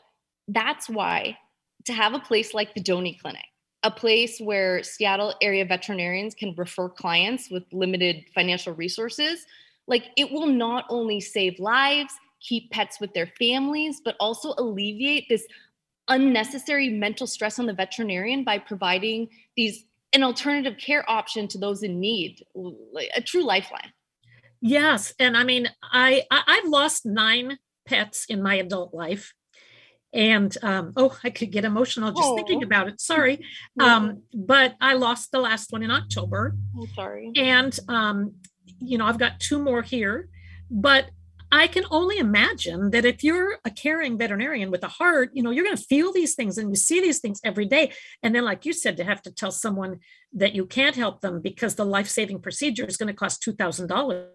that's 0.49 0.89
why 0.89 1.37
to 1.87 1.93
have 1.93 2.15
a 2.15 2.19
place 2.19 2.53
like 2.53 2.75
the 2.75 2.81
Doney 2.81 3.19
Clinic, 3.21 3.45
a 3.83 3.91
place 3.91 4.41
where 4.41 4.83
Seattle 4.83 5.35
area 5.41 5.65
veterinarians 5.65 6.35
can 6.35 6.55
refer 6.57 6.89
clients 6.89 7.51
with 7.51 7.63
limited 7.73 8.25
financial 8.35 8.75
resources, 8.75 9.47
like 9.87 10.07
it 10.17 10.31
will 10.33 10.47
not 10.47 10.85
only 10.89 11.21
save 11.21 11.59
lives, 11.61 12.13
keep 12.41 12.71
pets 12.71 13.01
with 13.01 13.13
their 13.15 13.31
families, 13.39 14.01
but 14.05 14.17
also 14.21 14.55
alleviate 14.59 15.29
this 15.29 15.47
unnecessary 16.09 16.89
mental 16.89 17.27
stress 17.27 17.59
on 17.59 17.67
the 17.67 17.73
veterinarian 17.73 18.45
by 18.45 18.59
providing 18.59 19.29
these 19.57 19.85
an 20.13 20.23
alternative 20.23 20.79
care 20.79 21.09
option 21.11 21.49
to 21.49 21.59
those 21.59 21.83
in 21.83 22.01
need, 22.01 22.43
like 22.55 23.11
a 23.15 23.21
true 23.21 23.45
lifeline. 23.45 23.93
Yes, 24.61 25.13
and 25.19 25.37
I 25.37 25.45
mean, 25.45 25.69
I, 25.83 26.23
I 26.31 26.43
I've 26.47 26.69
lost 26.69 27.05
nine 27.05 27.59
pets 27.87 28.25
in 28.29 28.43
my 28.43 28.55
adult 28.55 28.95
life, 28.95 29.35
and 30.13 30.57
um, 30.63 30.93
oh, 30.97 31.17
I 31.23 31.31
could 31.31 31.51
get 31.53 31.65
emotional 31.65 32.11
just 32.11 32.23
oh. 32.25 32.37
thinking 32.37 32.63
about 32.63 32.89
it. 32.89 33.01
Sorry, 33.01 33.45
um, 33.81 34.23
but 34.33 34.75
I 34.81 34.95
lost 34.95 35.33
the 35.33 35.41
last 35.41 35.73
one 35.73 35.83
in 35.83 35.91
October. 35.91 36.55
I'm 36.75 36.89
sorry, 36.95 37.33
and 37.37 37.79
um, 37.89 38.37
you 38.79 38.97
know 38.97 39.05
I've 39.05 39.19
got 39.19 39.41
two 39.41 39.59
more 39.59 39.83
here, 39.83 40.29
but 40.71 41.11
I 41.57 41.69
can 41.69 41.85
only 41.91 42.19
imagine 42.19 42.91
that 42.91 43.07
if 43.07 43.25
you're 43.25 43.59
a 43.65 43.71
caring 43.71 44.19
veterinarian 44.19 44.71
with 44.71 44.85
a 44.85 44.89
heart, 44.89 45.31
you 45.33 45.43
know, 45.43 45.51
you're 45.51 45.65
going 45.65 45.77
to 45.77 45.83
feel 45.83 46.13
these 46.13 46.35
things 46.35 46.59
and 46.59 46.69
you 46.69 46.77
see 46.77 47.01
these 47.01 47.19
things 47.19 47.41
every 47.45 47.65
day. 47.65 47.93
And 48.23 48.35
then, 48.35 48.45
like 48.45 48.67
you 48.67 48.75
said, 48.75 48.99
to 48.99 49.05
have 49.05 49.23
to 49.23 49.33
tell 49.33 49.51
someone 49.51 50.01
that 50.35 50.55
you 50.55 50.67
can't 50.67 50.95
help 50.95 51.23
them 51.23 51.41
because 51.41 51.75
the 51.75 51.87
life 51.87 52.09
saving 52.09 52.43
procedure 52.43 52.85
is 52.85 52.99
going 52.99 53.07
to 53.07 53.15
cost 53.15 53.43
$2,000 53.43 54.29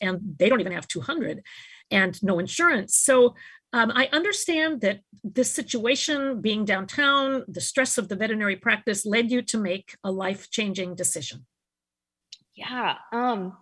and 0.00 0.20
they 0.36 0.48
don't 0.48 0.58
even 0.58 0.72
have 0.72 0.88
200 0.88 1.44
and 1.92 2.20
no 2.24 2.40
insurance. 2.40 2.96
So 2.96 3.36
um, 3.72 3.92
I 3.94 4.08
understand 4.12 4.80
that 4.80 4.98
this 5.22 5.52
situation 5.52 6.40
being 6.40 6.64
downtown, 6.64 7.44
the 7.46 7.60
stress 7.60 7.98
of 7.98 8.08
the 8.08 8.16
veterinary 8.16 8.56
practice 8.56 9.06
led 9.06 9.30
you 9.30 9.42
to 9.42 9.58
make 9.58 9.96
a 10.02 10.10
life 10.10 10.50
changing 10.50 10.96
decision. 10.96 11.46
Yeah. 12.56 12.96
Um, 13.12 13.56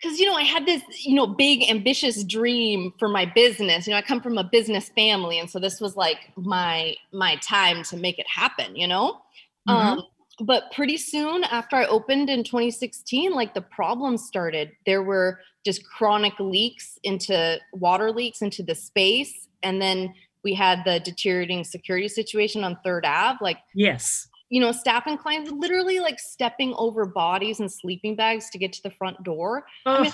because 0.00 0.18
you 0.18 0.26
know 0.26 0.34
i 0.34 0.42
had 0.42 0.66
this 0.66 0.82
you 1.04 1.14
know 1.14 1.26
big 1.26 1.68
ambitious 1.68 2.24
dream 2.24 2.92
for 2.98 3.08
my 3.08 3.24
business. 3.24 3.86
You 3.86 3.92
know 3.92 3.98
i 3.98 4.02
come 4.02 4.20
from 4.20 4.38
a 4.38 4.44
business 4.44 4.88
family 4.90 5.38
and 5.38 5.48
so 5.48 5.58
this 5.58 5.80
was 5.80 5.96
like 5.96 6.18
my 6.36 6.96
my 7.12 7.36
time 7.36 7.82
to 7.84 7.96
make 7.96 8.18
it 8.18 8.26
happen 8.28 8.76
you 8.76 8.88
know? 8.88 9.20
Mm-hmm. 9.68 9.70
um 9.70 10.02
but 10.40 10.72
pretty 10.72 10.96
soon 10.96 11.44
after 11.44 11.76
i 11.76 11.86
opened 11.86 12.30
in 12.30 12.44
2016 12.44 13.32
like 13.32 13.54
the 13.54 13.60
problems 13.60 14.24
started. 14.24 14.72
There 14.86 15.02
were 15.02 15.40
just 15.64 15.84
chronic 15.84 16.38
leaks 16.38 16.98
into 17.02 17.58
water 17.74 18.10
leaks 18.10 18.40
into 18.40 18.62
the 18.62 18.74
space 18.74 19.48
and 19.62 19.80
then 19.80 20.14
we 20.42 20.54
had 20.54 20.82
the 20.86 21.00
deteriorating 21.00 21.64
security 21.64 22.08
situation 22.08 22.64
on 22.64 22.78
third 22.82 23.04
ave 23.04 23.38
like 23.42 23.58
yes 23.74 24.28
you 24.50 24.60
know, 24.60 24.72
staff 24.72 25.04
and 25.06 25.18
clients 25.18 25.50
literally 25.50 26.00
like 26.00 26.18
stepping 26.18 26.74
over 26.76 27.06
bodies 27.06 27.60
and 27.60 27.70
sleeping 27.70 28.16
bags 28.16 28.50
to 28.50 28.58
get 28.58 28.72
to 28.74 28.82
the 28.82 28.90
front 28.90 29.22
door. 29.22 29.64
I 29.86 30.02
mean, 30.02 30.12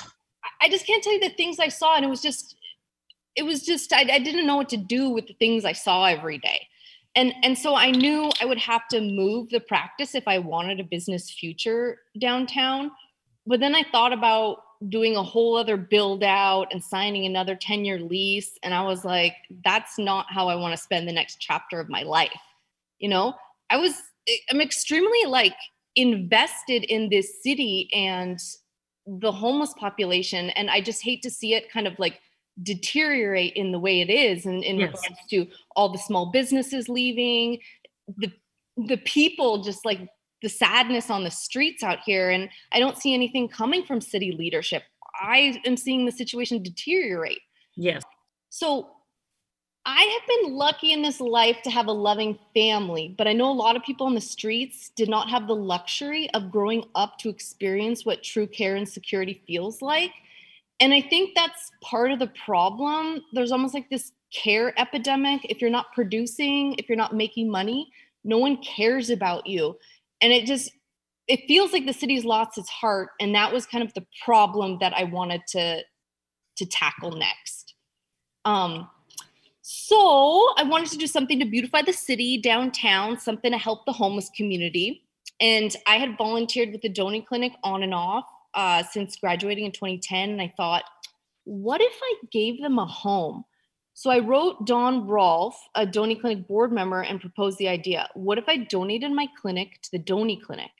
I 0.60 0.68
just 0.68 0.86
can't 0.86 1.02
tell 1.02 1.14
you 1.14 1.20
the 1.20 1.30
things 1.30 1.58
I 1.58 1.68
saw, 1.68 1.96
and 1.96 2.04
it 2.04 2.08
was 2.08 2.22
just, 2.22 2.56
it 3.34 3.42
was 3.42 3.64
just, 3.64 3.92
I, 3.92 4.00
I 4.00 4.18
didn't 4.18 4.46
know 4.46 4.56
what 4.56 4.68
to 4.68 4.76
do 4.76 5.10
with 5.10 5.26
the 5.26 5.34
things 5.34 5.64
I 5.64 5.72
saw 5.72 6.04
every 6.04 6.38
day. 6.38 6.66
And, 7.16 7.32
and 7.42 7.58
so 7.58 7.74
I 7.74 7.90
knew 7.90 8.30
I 8.40 8.44
would 8.44 8.58
have 8.58 8.86
to 8.88 9.00
move 9.00 9.48
the 9.48 9.60
practice 9.60 10.14
if 10.14 10.28
I 10.28 10.38
wanted 10.38 10.80
a 10.80 10.84
business 10.84 11.30
future 11.30 11.98
downtown. 12.20 12.90
But 13.46 13.60
then 13.60 13.74
I 13.74 13.84
thought 13.90 14.12
about 14.12 14.58
doing 14.90 15.16
a 15.16 15.22
whole 15.22 15.56
other 15.56 15.78
build 15.78 16.22
out 16.22 16.66
and 16.72 16.84
signing 16.84 17.24
another 17.24 17.56
10 17.56 17.86
year 17.86 17.98
lease. 17.98 18.58
And 18.62 18.74
I 18.74 18.82
was 18.82 19.02
like, 19.02 19.34
that's 19.64 19.98
not 19.98 20.26
how 20.28 20.48
I 20.48 20.56
want 20.56 20.76
to 20.76 20.82
spend 20.82 21.08
the 21.08 21.12
next 21.12 21.36
chapter 21.40 21.80
of 21.80 21.88
my 21.88 22.02
life. 22.02 22.38
You 22.98 23.08
know, 23.08 23.34
I 23.70 23.78
was 23.78 23.94
I'm 24.50 24.60
extremely 24.60 25.24
like 25.26 25.54
invested 25.94 26.84
in 26.84 27.08
this 27.08 27.42
city 27.42 27.88
and 27.94 28.38
the 29.06 29.32
homeless 29.32 29.72
population 29.78 30.50
and 30.50 30.68
i 30.68 30.80
just 30.80 31.02
hate 31.02 31.22
to 31.22 31.30
see 31.30 31.54
it 31.54 31.70
kind 31.72 31.86
of 31.86 31.96
like 31.98 32.20
deteriorate 32.64 33.52
in 33.54 33.70
the 33.70 33.78
way 33.78 34.00
it 34.00 34.10
is 34.10 34.44
and 34.46 34.64
in 34.64 34.78
yes. 34.78 34.88
regards 34.88 35.20
to 35.30 35.46
all 35.74 35.88
the 35.88 35.98
small 35.98 36.32
businesses 36.32 36.88
leaving 36.88 37.58
the 38.18 38.30
the 38.88 38.96
people 38.98 39.62
just 39.62 39.86
like 39.86 40.00
the 40.42 40.48
sadness 40.48 41.08
on 41.08 41.24
the 41.24 41.30
streets 41.30 41.82
out 41.82 42.00
here 42.04 42.30
and 42.30 42.50
i 42.72 42.80
don't 42.80 42.98
see 42.98 43.14
anything 43.14 43.48
coming 43.48 43.84
from 43.84 44.00
city 44.00 44.32
leadership. 44.32 44.82
I 45.20 45.60
am 45.64 45.76
seeing 45.76 46.04
the 46.04 46.12
situation 46.12 46.62
deteriorate. 46.62 47.40
Yes. 47.76 48.02
So 48.50 48.90
I 49.88 50.02
have 50.02 50.42
been 50.42 50.56
lucky 50.56 50.92
in 50.92 51.00
this 51.00 51.20
life 51.20 51.58
to 51.62 51.70
have 51.70 51.86
a 51.86 51.92
loving 51.92 52.36
family, 52.52 53.14
but 53.16 53.28
I 53.28 53.32
know 53.32 53.48
a 53.48 53.52
lot 53.52 53.76
of 53.76 53.84
people 53.84 54.08
on 54.08 54.16
the 54.16 54.20
streets 54.20 54.90
did 54.96 55.08
not 55.08 55.30
have 55.30 55.46
the 55.46 55.54
luxury 55.54 56.28
of 56.34 56.50
growing 56.50 56.84
up 56.96 57.18
to 57.18 57.28
experience 57.28 58.04
what 58.04 58.24
true 58.24 58.48
care 58.48 58.74
and 58.74 58.88
security 58.88 59.40
feels 59.46 59.80
like. 59.82 60.10
And 60.80 60.92
I 60.92 61.00
think 61.00 61.36
that's 61.36 61.70
part 61.84 62.10
of 62.10 62.18
the 62.18 62.32
problem. 62.44 63.22
There's 63.32 63.52
almost 63.52 63.74
like 63.74 63.88
this 63.88 64.10
care 64.34 64.78
epidemic. 64.78 65.42
If 65.44 65.60
you're 65.60 65.70
not 65.70 65.92
producing, 65.94 66.74
if 66.78 66.88
you're 66.88 66.98
not 66.98 67.14
making 67.14 67.48
money, 67.48 67.88
no 68.24 68.38
one 68.38 68.56
cares 68.56 69.08
about 69.08 69.46
you. 69.46 69.78
And 70.20 70.32
it 70.32 70.46
just, 70.46 70.72
it 71.28 71.42
feels 71.46 71.72
like 71.72 71.86
the 71.86 71.92
city's 71.92 72.24
lost 72.24 72.58
its 72.58 72.68
heart. 72.68 73.10
And 73.20 73.36
that 73.36 73.52
was 73.52 73.66
kind 73.66 73.84
of 73.84 73.94
the 73.94 74.04
problem 74.24 74.78
that 74.80 74.94
I 74.96 75.04
wanted 75.04 75.42
to, 75.50 75.82
to 76.56 76.66
tackle 76.66 77.12
next. 77.12 77.74
Um, 78.44 78.88
so 79.68 80.52
I 80.56 80.62
wanted 80.62 80.90
to 80.90 80.96
do 80.96 81.08
something 81.08 81.40
to 81.40 81.44
beautify 81.44 81.82
the 81.82 81.92
city 81.92 82.38
downtown, 82.38 83.18
something 83.18 83.50
to 83.50 83.58
help 83.58 83.84
the 83.84 83.92
homeless 83.92 84.30
community. 84.30 85.02
And 85.40 85.74
I 85.88 85.96
had 85.96 86.16
volunteered 86.16 86.70
with 86.70 86.82
the 86.82 86.88
Doney 86.88 87.26
Clinic 87.26 87.50
on 87.64 87.82
and 87.82 87.92
off 87.92 88.26
uh, 88.54 88.84
since 88.84 89.16
graduating 89.16 89.64
in 89.64 89.72
2010. 89.72 90.30
And 90.30 90.40
I 90.40 90.54
thought, 90.56 90.84
what 91.42 91.80
if 91.80 91.92
I 92.00 92.14
gave 92.30 92.62
them 92.62 92.78
a 92.78 92.86
home? 92.86 93.44
So 93.94 94.08
I 94.08 94.20
wrote 94.20 94.68
Don 94.68 95.04
Rolfe, 95.04 95.58
a 95.74 95.84
Doney 95.84 96.14
Clinic 96.14 96.46
board 96.46 96.70
member, 96.70 97.00
and 97.00 97.20
proposed 97.20 97.58
the 97.58 97.66
idea. 97.66 98.08
What 98.14 98.38
if 98.38 98.44
I 98.48 98.58
donated 98.58 99.10
my 99.10 99.26
clinic 99.36 99.82
to 99.82 99.90
the 99.90 99.98
Doney 99.98 100.40
Clinic? 100.40 100.70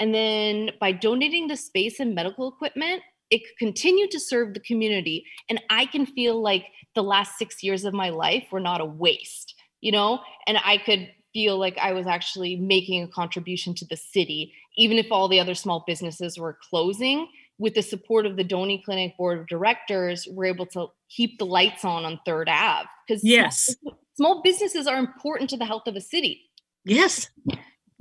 And 0.00 0.14
then 0.14 0.70
by 0.80 0.92
donating 0.92 1.46
the 1.46 1.58
space 1.58 2.00
and 2.00 2.14
medical 2.14 2.48
equipment, 2.48 3.02
it 3.34 3.40
could 3.40 3.58
continue 3.58 4.06
to 4.08 4.20
serve 4.20 4.54
the 4.54 4.60
community. 4.60 5.24
And 5.50 5.60
I 5.68 5.86
can 5.86 6.06
feel 6.06 6.40
like 6.40 6.66
the 6.94 7.02
last 7.02 7.36
six 7.36 7.64
years 7.64 7.84
of 7.84 7.92
my 7.92 8.10
life 8.10 8.44
were 8.52 8.60
not 8.60 8.80
a 8.80 8.84
waste, 8.84 9.54
you 9.80 9.90
know? 9.90 10.20
And 10.46 10.56
I 10.64 10.78
could 10.78 11.10
feel 11.32 11.58
like 11.58 11.76
I 11.78 11.92
was 11.92 12.06
actually 12.06 12.54
making 12.54 13.02
a 13.02 13.08
contribution 13.08 13.74
to 13.74 13.84
the 13.86 13.96
city, 13.96 14.52
even 14.76 14.98
if 14.98 15.10
all 15.10 15.26
the 15.28 15.40
other 15.40 15.54
small 15.54 15.82
businesses 15.84 16.38
were 16.38 16.56
closing. 16.70 17.28
With 17.58 17.74
the 17.74 17.82
support 17.82 18.26
of 18.26 18.36
the 18.36 18.42
Doney 18.44 18.82
Clinic 18.84 19.16
Board 19.16 19.38
of 19.38 19.46
Directors, 19.46 20.26
we're 20.30 20.46
able 20.46 20.66
to 20.66 20.88
keep 21.08 21.38
the 21.38 21.46
lights 21.46 21.84
on 21.84 22.04
on 22.04 22.18
Third 22.26 22.48
Ave 22.48 22.88
because 23.06 23.22
yes, 23.22 23.76
small 24.16 24.42
businesses 24.42 24.88
are 24.88 24.96
important 24.96 25.50
to 25.50 25.56
the 25.56 25.64
health 25.64 25.86
of 25.86 25.94
a 25.94 26.00
city. 26.00 26.42
Yes, 26.84 27.30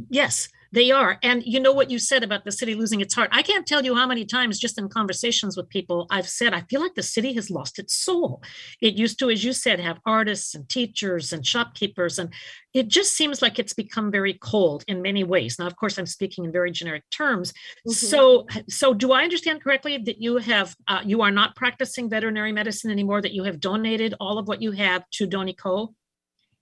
yes. 0.09 0.49
They 0.73 0.89
are. 0.89 1.19
And 1.21 1.43
you 1.45 1.59
know 1.59 1.71
what 1.71 1.91
you 1.91 1.99
said 1.99 2.23
about 2.23 2.45
the 2.45 2.51
city 2.51 2.73
losing 2.73 2.99
its 2.99 3.13
heart? 3.13 3.29
I 3.31 3.43
can't 3.43 3.67
tell 3.67 3.85
you 3.85 3.93
how 3.95 4.07
many 4.07 4.25
times, 4.25 4.57
just 4.57 4.79
in 4.79 4.89
conversations 4.89 5.55
with 5.55 5.69
people, 5.69 6.07
I've 6.09 6.27
said, 6.27 6.51
I 6.51 6.61
feel 6.61 6.81
like 6.81 6.95
the 6.95 7.03
city 7.03 7.33
has 7.33 7.51
lost 7.51 7.77
its 7.77 7.93
soul. 7.93 8.41
It 8.81 8.95
used 8.95 9.19
to, 9.19 9.29
as 9.29 9.43
you 9.43 9.53
said, 9.53 9.79
have 9.79 9.99
artists 10.03 10.55
and 10.55 10.67
teachers 10.67 11.31
and 11.31 11.45
shopkeepers. 11.45 12.17
And 12.17 12.33
it 12.73 12.87
just 12.87 13.13
seems 13.13 13.39
like 13.39 13.59
it's 13.59 13.73
become 13.73 14.09
very 14.09 14.33
cold 14.33 14.83
in 14.87 15.03
many 15.03 15.23
ways. 15.23 15.59
Now, 15.59 15.67
of 15.67 15.75
course, 15.75 15.99
I'm 15.99 16.07
speaking 16.07 16.43
in 16.43 16.51
very 16.51 16.71
generic 16.71 17.03
terms. 17.11 17.51
Mm-hmm. 17.87 17.91
So, 17.91 18.47
so 18.67 18.95
do 18.95 19.11
I 19.11 19.21
understand 19.21 19.61
correctly 19.61 19.99
that 19.99 20.19
you 20.23 20.37
have, 20.37 20.75
uh, 20.87 21.01
you 21.05 21.21
are 21.21 21.29
not 21.29 21.55
practicing 21.55 22.09
veterinary 22.09 22.51
medicine 22.51 22.89
anymore, 22.89 23.21
that 23.21 23.33
you 23.33 23.43
have 23.43 23.59
donated 23.59 24.15
all 24.19 24.39
of 24.39 24.47
what 24.47 24.59
you 24.59 24.71
have 24.71 25.07
to 25.11 25.27
Doney 25.27 25.53
Coe? 25.53 25.93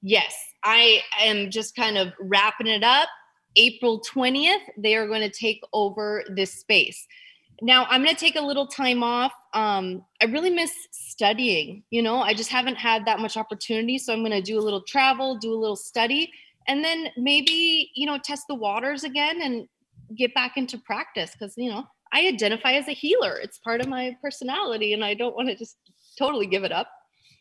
Yes, 0.01 0.35
I 0.65 0.99
am 1.21 1.49
just 1.49 1.77
kind 1.77 1.97
of 1.97 2.11
wrapping 2.19 2.67
it 2.67 2.83
up 2.83 3.07
April 3.55 4.01
20th, 4.01 4.61
they 4.77 4.95
are 4.95 5.07
going 5.07 5.21
to 5.21 5.29
take 5.29 5.61
over 5.73 6.23
this 6.29 6.53
space. 6.53 7.07
Now, 7.61 7.85
I'm 7.89 8.03
going 8.03 8.15
to 8.15 8.19
take 8.19 8.35
a 8.35 8.41
little 8.41 8.65
time 8.65 9.03
off. 9.03 9.33
Um, 9.53 10.03
I 10.21 10.25
really 10.25 10.49
miss 10.49 10.73
studying. 10.91 11.83
You 11.91 12.01
know, 12.01 12.17
I 12.21 12.33
just 12.33 12.49
haven't 12.49 12.75
had 12.75 13.05
that 13.05 13.19
much 13.19 13.37
opportunity. 13.37 13.99
So 13.99 14.13
I'm 14.13 14.19
going 14.19 14.31
to 14.31 14.41
do 14.41 14.57
a 14.57 14.61
little 14.61 14.81
travel, 14.81 15.37
do 15.37 15.53
a 15.53 15.59
little 15.59 15.75
study, 15.75 16.31
and 16.67 16.83
then 16.83 17.09
maybe, 17.17 17.91
you 17.95 18.07
know, 18.07 18.17
test 18.17 18.45
the 18.47 18.55
waters 18.55 19.03
again 19.03 19.41
and 19.41 19.67
get 20.17 20.33
back 20.33 20.57
into 20.57 20.77
practice 20.79 21.31
because, 21.31 21.53
you 21.55 21.69
know, 21.69 21.85
I 22.13 22.27
identify 22.27 22.73
as 22.73 22.87
a 22.87 22.93
healer. 22.93 23.37
It's 23.37 23.59
part 23.59 23.79
of 23.79 23.87
my 23.87 24.17
personality, 24.21 24.93
and 24.93 25.05
I 25.05 25.13
don't 25.13 25.35
want 25.35 25.49
to 25.49 25.55
just 25.55 25.77
totally 26.17 26.47
give 26.47 26.63
it 26.63 26.71
up. 26.71 26.89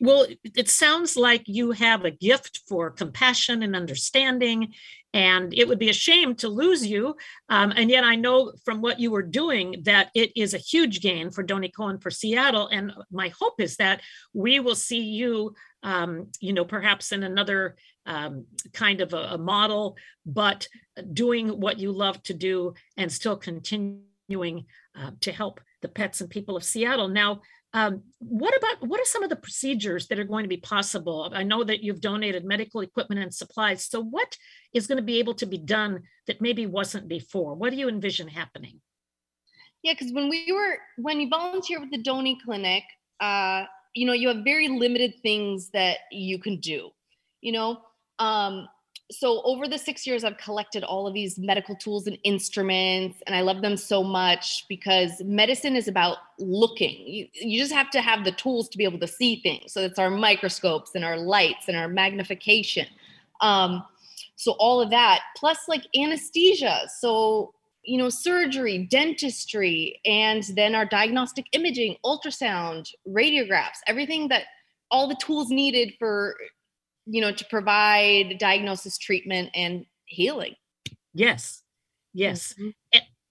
Well, 0.01 0.25
it 0.43 0.67
sounds 0.67 1.15
like 1.15 1.43
you 1.45 1.73
have 1.73 2.05
a 2.05 2.11
gift 2.11 2.61
for 2.67 2.89
compassion 2.89 3.61
and 3.61 3.75
understanding, 3.75 4.73
and 5.13 5.53
it 5.53 5.67
would 5.67 5.77
be 5.77 5.91
a 5.91 5.93
shame 5.93 6.33
to 6.37 6.47
lose 6.47 6.83
you. 6.83 7.15
Um, 7.49 7.71
and 7.75 7.87
yet, 7.87 8.03
I 8.03 8.15
know 8.15 8.51
from 8.65 8.81
what 8.81 8.99
you 8.99 9.11
were 9.11 9.21
doing 9.21 9.83
that 9.83 10.09
it 10.15 10.31
is 10.35 10.55
a 10.55 10.57
huge 10.57 11.01
gain 11.01 11.29
for 11.29 11.43
Doni 11.43 11.69
Cohen 11.69 11.99
for 11.99 12.09
Seattle. 12.09 12.67
And 12.69 12.91
my 13.11 13.31
hope 13.39 13.61
is 13.61 13.75
that 13.77 14.01
we 14.33 14.59
will 14.59 14.73
see 14.73 15.03
you, 15.03 15.53
um, 15.83 16.31
you 16.39 16.53
know, 16.53 16.65
perhaps 16.65 17.11
in 17.11 17.21
another 17.21 17.75
um, 18.07 18.47
kind 18.73 19.01
of 19.01 19.13
a, 19.13 19.33
a 19.33 19.37
model, 19.37 19.97
but 20.25 20.67
doing 21.13 21.49
what 21.49 21.79
you 21.79 21.91
love 21.91 22.23
to 22.23 22.33
do 22.33 22.73
and 22.97 23.11
still 23.11 23.37
continuing 23.37 24.65
uh, 24.99 25.11
to 25.19 25.31
help 25.31 25.61
the 25.83 25.87
pets 25.87 26.21
and 26.21 26.29
people 26.29 26.57
of 26.57 26.63
Seattle. 26.63 27.07
Now, 27.07 27.41
um, 27.73 28.03
what 28.19 28.55
about 28.57 28.87
what 28.87 28.99
are 28.99 29.05
some 29.05 29.23
of 29.23 29.29
the 29.29 29.35
procedures 29.35 30.07
that 30.07 30.19
are 30.19 30.25
going 30.25 30.43
to 30.43 30.49
be 30.49 30.57
possible? 30.57 31.31
I 31.33 31.43
know 31.43 31.63
that 31.63 31.81
you've 31.81 32.01
donated 32.01 32.43
medical 32.43 32.81
equipment 32.81 33.21
and 33.21 33.33
supplies. 33.33 33.85
So, 33.85 34.01
what 34.01 34.37
is 34.73 34.87
going 34.87 34.97
to 34.97 35.03
be 35.03 35.19
able 35.19 35.35
to 35.35 35.45
be 35.45 35.57
done 35.57 36.03
that 36.27 36.41
maybe 36.41 36.65
wasn't 36.65 37.07
before? 37.07 37.55
What 37.55 37.71
do 37.71 37.77
you 37.77 37.87
envision 37.87 38.27
happening? 38.27 38.81
Yeah, 39.83 39.93
because 39.93 40.11
when 40.11 40.29
we 40.29 40.51
were 40.51 40.79
when 40.97 41.21
you 41.21 41.29
volunteer 41.29 41.79
with 41.79 41.91
the 41.91 42.03
Doney 42.03 42.37
Clinic, 42.43 42.83
uh, 43.21 43.63
you 43.95 44.05
know, 44.05 44.13
you 44.13 44.27
have 44.27 44.43
very 44.43 44.67
limited 44.67 45.13
things 45.21 45.69
that 45.69 45.99
you 46.11 46.39
can 46.39 46.59
do. 46.59 46.89
You 47.39 47.53
know, 47.53 47.81
um, 48.19 48.67
so 49.11 49.41
over 49.43 49.67
the 49.67 49.77
six 49.77 50.07
years 50.07 50.23
i've 50.23 50.37
collected 50.37 50.83
all 50.83 51.05
of 51.05 51.13
these 51.13 51.37
medical 51.37 51.75
tools 51.75 52.07
and 52.07 52.17
instruments 52.23 53.21
and 53.27 53.35
i 53.35 53.41
love 53.41 53.61
them 53.61 53.77
so 53.77 54.03
much 54.03 54.65
because 54.67 55.21
medicine 55.23 55.75
is 55.75 55.87
about 55.87 56.17
looking. 56.41 57.07
You, 57.07 57.27
you 57.33 57.59
just 57.59 57.73
have 57.73 57.89
to 57.91 58.01
have 58.01 58.25
the 58.25 58.31
tools 58.31 58.67
to 58.69 58.77
be 58.77 58.83
able 58.83 58.99
to 58.99 59.07
see 59.07 59.41
things. 59.41 59.73
So 59.73 59.81
it's 59.81 59.99
our 59.99 60.09
microscopes 60.09 60.91
and 60.95 61.05
our 61.05 61.17
lights 61.17 61.67
and 61.67 61.77
our 61.77 61.87
magnification. 61.87 62.87
Um, 63.41 63.83
so 64.35 64.53
all 64.53 64.81
of 64.81 64.89
that 64.89 65.21
plus 65.37 65.59
like 65.67 65.83
anesthesia. 65.95 66.81
So 66.99 67.53
you 67.83 67.97
know 67.97 68.09
surgery 68.09 68.77
dentistry 68.77 69.99
and 70.05 70.43
then 70.55 70.75
our 70.75 70.85
diagnostic 70.85 71.47
imaging 71.51 71.95
ultrasound 72.05 72.87
radiographs 73.07 73.79
everything 73.87 74.27
that 74.27 74.43
all 74.91 75.07
the 75.07 75.15
tools 75.15 75.49
needed 75.49 75.91
for 75.97 76.35
you 77.11 77.21
know, 77.21 77.31
to 77.31 77.45
provide 77.45 78.37
diagnosis, 78.39 78.97
treatment, 78.97 79.49
and 79.53 79.85
healing. 80.05 80.55
Yes. 81.13 81.61
Yes. 82.13 82.53
Mm-hmm 82.53 82.69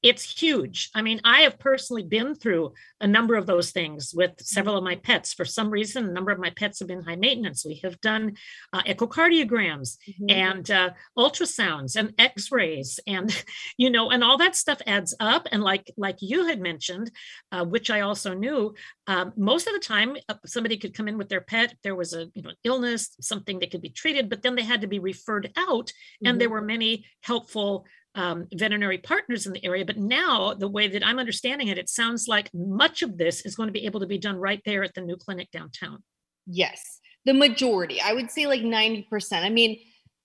it's 0.03 0.41
huge. 0.41 0.91
I 0.95 1.03
mean, 1.03 1.21
I 1.25 1.43
have 1.43 1.59
personally 1.59 2.03
been 2.03 2.35
through 2.35 2.73
a 3.01 3.07
number 3.07 3.35
of 3.35 3.47
those 3.47 3.71
things 3.71 4.15
with 4.15 4.33
several 4.41 4.79
of 4.79 4.85
my 4.85 4.97
pets. 4.97 5.35
For 5.35 5.45
some 5.45 5.71
reason, 5.71 6.07
a 6.07 6.13
number 6.13 6.31
of 6.31 6.39
my 6.39 6.51
pets 6.51 6.79
have 6.79 6.89
been 6.89 7.03
high 7.03 7.17
maintenance. 7.17 7.65
We 7.67 7.81
have 7.85 8.01
done 8.01 8.37
uh, 8.73 8.83
echocardiograms 8.83 9.99
mm-hmm. 10.09 10.31
and 10.31 10.71
uh, 10.71 10.91
ultrasounds 11.19 11.97
and 11.97 12.15
X-rays, 12.19 12.99
and 13.07 13.31
you 13.77 13.91
know, 13.91 14.11
and 14.11 14.25
all 14.25 14.39
that 14.39 14.57
stuff 14.57 14.81
adds 14.87 15.15
up. 15.21 15.47
And 15.53 15.63
like 15.63 15.93
like 15.97 16.17
you 16.21 16.47
had 16.47 16.61
mentioned, 16.61 17.11
uh, 17.53 17.65
which 17.65 17.91
I 17.91 18.01
also 18.01 18.33
knew, 18.33 18.75
um, 19.07 19.33
most 19.37 19.67
of 19.67 19.75
the 19.75 19.81
time 19.81 20.17
uh, 20.29 20.35
somebody 20.47 20.79
could 20.79 20.95
come 20.95 21.09
in 21.09 21.19
with 21.19 21.29
their 21.29 21.43
pet. 21.43 21.75
There 21.83 21.97
was 21.97 22.15
a 22.15 22.31
you 22.35 22.43
know 22.43 22.53
illness, 22.65 23.15
something 23.21 23.59
that 23.59 23.71
could 23.71 23.83
be 23.83 23.91
treated, 23.91 24.31
but 24.31 24.41
then 24.41 24.55
they 24.55 24.65
had 24.65 24.81
to 24.81 24.87
be 24.87 24.99
referred 24.99 25.53
out, 25.57 25.89
mm-hmm. 25.89 26.27
and 26.27 26.41
there 26.41 26.49
mm-hmm. 26.49 26.55
were 26.55 26.63
many 26.63 27.05
helpful 27.23 27.85
um, 28.15 28.47
veterinary 28.53 28.99
partners 28.99 29.47
in 29.47 29.53
the 29.53 29.65
area. 29.65 29.85
But 29.85 29.97
now, 29.97 30.55
the 30.55 30.69
way 30.69 30.89
that 30.89 31.07
I'm 31.07 31.19
understanding 31.19 31.69
it, 31.69 31.79
it 31.79 31.89
sounds 31.89 32.27
like 32.29 32.51
much 32.53 33.03
of 33.03 33.19
this 33.19 33.45
is 33.47 33.55
going 33.55 33.69
to 33.69 33.73
be 33.73 33.87
able 33.87 34.01
to 34.01 34.07
be 34.07 34.19
done 34.19 34.37
right 34.37 34.61
there 34.65 34.83
at 34.83 34.95
the 34.95 35.01
new 35.01 35.17
clinic 35.17 35.51
downtown. 35.51 36.03
Yes, 36.47 37.01
the 37.25 37.35
majority. 37.35 38.01
I 38.01 38.13
would 38.13 38.31
say 38.31 38.47
like 38.47 38.63
90%. 38.63 39.07
I 39.33 39.51
mean, 39.51 39.79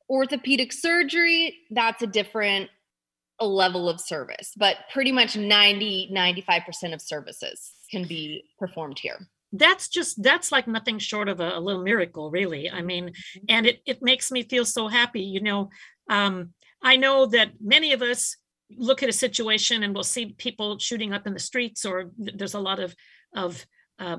orthopedic 0.09 0.73
surgery, 0.73 1.57
that's 1.71 2.01
a 2.01 2.07
different 2.07 2.69
level 3.39 3.89
of 3.89 3.99
service, 3.99 4.53
but 4.57 4.77
pretty 4.91 5.11
much 5.11 5.35
90, 5.35 6.11
95% 6.13 6.93
of 6.93 7.01
services 7.01 7.71
can 7.91 8.07
be 8.07 8.43
performed 8.57 8.97
here 8.99 9.27
that's 9.57 9.87
just 9.87 10.21
that's 10.21 10.51
like 10.51 10.67
nothing 10.67 10.99
short 10.99 11.29
of 11.29 11.39
a, 11.39 11.57
a, 11.57 11.59
little 11.59 11.83
miracle 11.83 12.29
really 12.31 12.69
i 12.69 12.81
mean 12.81 13.05
mm-hmm. 13.05 13.45
and 13.47 13.65
it, 13.65 13.79
it 13.85 14.01
makes 14.01 14.31
me 14.31 14.43
feel 14.43 14.65
so 14.65 14.87
happy 14.87 15.21
you 15.21 15.39
know 15.39 15.69
um, 16.09 16.53
I 16.85 16.97
know 16.97 17.25
that 17.25 17.49
many 17.59 17.93
of 17.93 18.03
us 18.03 18.37
look 18.69 19.01
at 19.01 19.09
a 19.09 19.13
situation 19.13 19.81
and 19.81 19.93
we'll 19.93 20.03
see 20.03 20.35
people 20.37 20.77
shooting 20.77 21.13
up 21.13 21.25
in 21.25 21.33
the 21.33 21.39
streets, 21.39 21.83
or 21.83 22.11
there's 22.17 22.53
a 22.53 22.59
lot 22.59 22.79
of 22.79 22.95
of 23.35 23.65
uh, 23.99 24.17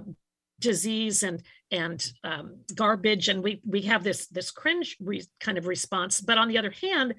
disease 0.59 1.23
and 1.23 1.43
and 1.71 2.05
um, 2.25 2.59
garbage, 2.75 3.29
and 3.29 3.43
we 3.43 3.63
we 3.65 3.83
have 3.83 4.03
this 4.03 4.27
this 4.27 4.51
cringe 4.51 4.97
re- 5.01 5.25
kind 5.41 5.59
of 5.59 5.69
response. 5.69 6.21
But 6.21 6.39
on 6.39 6.49
the 6.49 6.59
other 6.59 6.73
hand, 6.73 7.15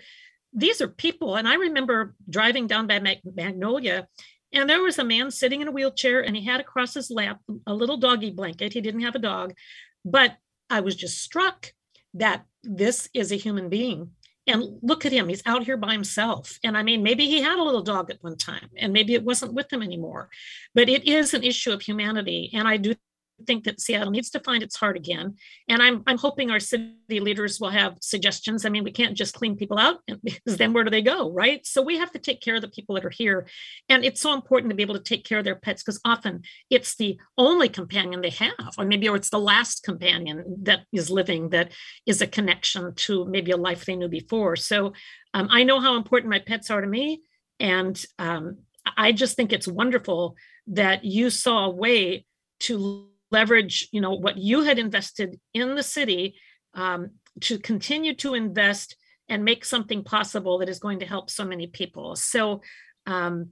these 0.51 0.81
are 0.81 0.89
people, 0.89 1.37
and 1.37 1.47
I 1.47 1.55
remember 1.55 2.13
driving 2.29 2.67
down 2.67 2.85
by 2.85 2.99
Mag- 2.99 3.21
Magnolia, 3.23 4.05
and 4.51 4.69
there 4.69 4.83
was 4.83 4.99
a 4.99 5.03
man 5.05 5.31
sitting 5.31 5.61
in 5.61 5.69
a 5.69 5.71
wheelchair, 5.71 6.25
and 6.25 6.35
he 6.35 6.43
had 6.43 6.59
across 6.59 6.93
his 6.93 7.09
lap 7.09 7.39
a 7.65 7.73
little 7.73 7.97
doggy 7.97 8.31
blanket. 8.31 8.73
He 8.73 8.81
didn't 8.81 9.01
have 9.01 9.15
a 9.15 9.19
dog, 9.19 9.53
but 10.03 10.35
I 10.69 10.81
was 10.81 10.95
just 10.97 11.21
struck 11.21 11.71
that 12.15 12.43
this 12.63 13.07
is 13.13 13.31
a 13.31 13.35
human 13.35 13.69
being 13.69 14.11
and 14.47 14.79
look 14.81 15.05
at 15.05 15.11
him. 15.11 15.27
He's 15.27 15.43
out 15.45 15.63
here 15.63 15.77
by 15.77 15.91
himself. 15.91 16.59
And 16.63 16.77
i 16.77 16.83
mean 16.83 17.03
maybe 17.03 17.25
he 17.25 17.41
had 17.41 17.59
a 17.59 17.63
little 17.63 17.83
dog 17.83 18.09
at 18.09 18.23
one 18.23 18.37
time 18.37 18.69
and 18.77 18.93
maybe 18.93 19.13
it 19.13 19.23
wasn't 19.23 19.53
with 19.53 19.71
him 19.71 19.83
anymore. 19.83 20.29
But 20.73 20.89
it 20.89 21.07
is 21.07 21.33
an 21.33 21.43
issue 21.43 21.71
of 21.71 21.81
humanity 21.81 22.51
and 22.53 22.67
i 22.67 22.77
do 22.77 22.95
think 23.45 23.65
that 23.65 23.79
Seattle 23.79 24.11
needs 24.11 24.29
to 24.31 24.39
find 24.39 24.63
its 24.63 24.75
heart 24.75 24.97
again. 24.97 25.35
And 25.67 25.81
I'm 25.81 26.03
I'm 26.07 26.17
hoping 26.17 26.49
our 26.49 26.59
city 26.59 26.93
leaders 27.09 27.59
will 27.59 27.69
have 27.69 27.97
suggestions. 28.01 28.65
I 28.65 28.69
mean, 28.69 28.83
we 28.83 28.91
can't 28.91 29.15
just 29.15 29.35
clean 29.35 29.55
people 29.55 29.77
out 29.77 29.97
because 30.23 30.57
then 30.57 30.73
where 30.73 30.83
do 30.83 30.89
they 30.89 31.01
go, 31.01 31.31
right? 31.31 31.65
So 31.65 31.81
we 31.81 31.97
have 31.97 32.11
to 32.11 32.19
take 32.19 32.41
care 32.41 32.55
of 32.55 32.61
the 32.61 32.69
people 32.69 32.95
that 32.95 33.05
are 33.05 33.11
here. 33.11 33.47
And 33.89 34.03
it's 34.03 34.21
so 34.21 34.33
important 34.33 34.71
to 34.71 34.75
be 34.75 34.83
able 34.83 34.95
to 34.95 35.03
take 35.03 35.25
care 35.25 35.39
of 35.39 35.45
their 35.45 35.55
pets 35.55 35.83
because 35.83 35.99
often 36.05 36.43
it's 36.69 36.95
the 36.95 37.17
only 37.37 37.69
companion 37.69 38.21
they 38.21 38.31
have, 38.31 38.73
or 38.77 38.85
maybe 38.85 39.07
or 39.07 39.15
it's 39.15 39.29
the 39.29 39.39
last 39.39 39.83
companion 39.83 40.43
that 40.63 40.81
is 40.91 41.09
living 41.09 41.49
that 41.49 41.71
is 42.05 42.21
a 42.21 42.27
connection 42.27 42.93
to 42.95 43.25
maybe 43.25 43.51
a 43.51 43.57
life 43.57 43.85
they 43.85 43.95
knew 43.95 44.07
before. 44.07 44.55
So 44.55 44.93
um, 45.33 45.47
I 45.51 45.63
know 45.63 45.79
how 45.79 45.95
important 45.95 46.31
my 46.31 46.39
pets 46.39 46.71
are 46.71 46.81
to 46.81 46.87
me. 46.87 47.21
And 47.59 48.03
um, 48.19 48.57
I 48.95 49.11
just 49.11 49.35
think 49.35 49.51
it's 49.51 49.67
wonderful 49.67 50.35
that 50.67 51.03
you 51.03 51.29
saw 51.29 51.65
a 51.65 51.69
way 51.69 52.25
to 52.61 53.09
leverage 53.29 53.89
you 53.91 53.99
know 53.99 54.13
what 54.13 54.37
you 54.37 54.63
had 54.63 54.79
invested 54.79 55.39
in 55.53 55.75
the 55.75 55.83
city 55.83 56.35
um, 56.73 57.11
to 57.41 57.59
continue 57.59 58.15
to 58.15 58.33
invest 58.33 58.95
and 59.29 59.43
make 59.43 59.65
something 59.65 60.03
possible 60.03 60.59
that 60.59 60.69
is 60.69 60.79
going 60.79 60.99
to 60.99 61.05
help 61.05 61.29
so 61.29 61.43
many 61.43 61.67
people. 61.67 62.15
So 62.15 62.61
um, 63.05 63.49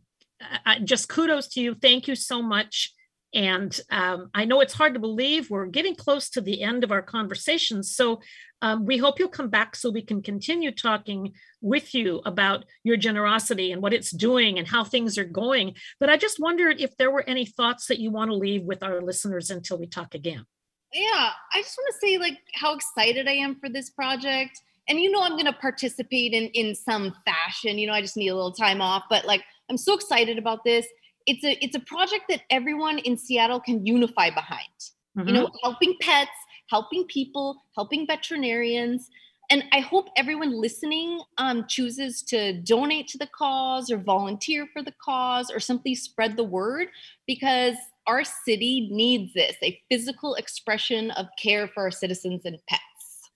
I, 0.66 0.80
just 0.80 1.10
kudos 1.10 1.50
to 1.50 1.62
you. 1.62 1.76
Thank 1.76 2.08
you 2.08 2.16
so 2.16 2.42
much 2.42 2.94
and 3.36 3.78
um, 3.92 4.30
I 4.34 4.46
know 4.46 4.62
it's 4.62 4.74
hard 4.74 4.94
to 4.94 5.00
believe 5.00 5.50
we're 5.50 5.66
getting 5.66 5.94
close 5.94 6.30
to 6.32 6.42
the 6.42 6.62
end 6.62 6.86
of 6.86 6.92
our 6.92 7.02
conversation. 7.02 7.84
So 7.84 8.22
um, 8.62 8.86
we 8.86 8.98
hope 8.98 9.20
you'll 9.20 9.28
come 9.28 9.50
back 9.50 9.76
so 9.76 9.92
we 9.92 10.02
can 10.02 10.22
continue 10.22 10.72
talking 10.72 11.34
with 11.62 11.94
you 11.94 12.22
about 12.26 12.64
your 12.86 12.96
generosity 12.96 13.74
and 13.74 13.82
what 13.82 13.94
it's 13.94 14.12
doing 14.12 14.58
and 14.58 14.66
how 14.66 14.86
things 14.86 15.18
are 15.18 15.26
going. 15.26 15.76
But 16.00 16.10
I 16.10 16.16
just 16.16 16.40
wondered 16.40 16.80
if 16.80 16.96
there 16.96 17.12
were 17.12 17.28
any 17.28 17.46
thoughts 17.46 17.88
that 17.88 18.00
you 18.00 18.10
want 18.10 18.32
to 18.32 18.38
leave 18.38 18.64
with 18.64 18.82
our 18.82 19.02
listeners 19.02 19.52
until 19.52 19.78
we 19.78 19.88
talk 19.88 20.16
again. 20.16 20.46
Yeah, 20.94 21.32
I 21.54 21.62
just 21.62 21.78
want 21.78 21.94
to 21.94 22.08
say 22.08 22.18
like 22.18 22.40
how 22.54 22.74
excited 22.74 23.28
I 23.28 23.34
am 23.34 23.60
for 23.60 23.68
this 23.68 23.90
project. 23.90 24.62
And 24.88 24.98
you 25.02 25.12
know 25.12 25.22
I'm 25.22 25.34
going 25.34 25.46
to 25.46 25.54
participate 25.54 26.32
in 26.32 26.46
in 26.54 26.74
some 26.74 27.14
fashion. 27.26 27.78
You 27.78 27.88
know, 27.88 27.94
I 27.94 28.00
just 28.00 28.16
need 28.16 28.30
a 28.30 28.36
little 28.36 28.54
time 28.54 28.80
off, 28.80 29.04
but 29.10 29.26
like 29.26 29.44
I'm 29.70 29.78
so 29.78 29.94
excited 29.94 30.38
about 30.38 30.64
this 30.64 30.88
it's 31.26 31.44
a 31.44 31.64
it's 31.64 31.76
a 31.76 31.80
project 31.80 32.26
that 32.30 32.42
everyone 32.50 33.00
in 33.00 33.18
Seattle 33.18 33.60
can 33.60 33.86
unify 33.86 34.30
behind. 34.30 34.70
Mm-hmm. 35.18 35.28
You 35.28 35.34
know, 35.34 35.46
mm-hmm. 35.48 35.58
helping 35.64 35.96
pets, 36.02 36.32
helping 36.70 37.06
people, 37.06 37.58
helping 37.76 38.06
veterinarians. 38.08 39.10
And 39.52 39.64
I 39.72 39.80
hope 39.80 40.10
everyone 40.18 40.60
listening 40.60 41.22
um, 41.38 41.66
chooses 41.68 42.24
to 42.24 42.54
donate 42.62 43.08
to 43.10 43.20
the 43.20 43.28
cause 43.28 43.92
or 43.92 43.98
volunteer 43.98 44.68
for 44.74 44.82
the 44.82 44.94
cause 45.04 45.52
or 45.52 45.60
simply 45.60 45.94
spread 45.94 46.36
the 46.36 46.44
word 46.44 46.88
because 47.28 47.76
our 48.08 48.24
city 48.24 48.90
needs 48.92 49.34
this 49.34 49.56
a 49.64 49.80
physical 49.90 50.36
expression 50.36 51.12
of 51.12 51.28
care 51.42 51.68
for 51.68 51.84
our 51.84 51.92
citizens 51.92 52.42
and 52.46 52.58
pets. 52.68 52.82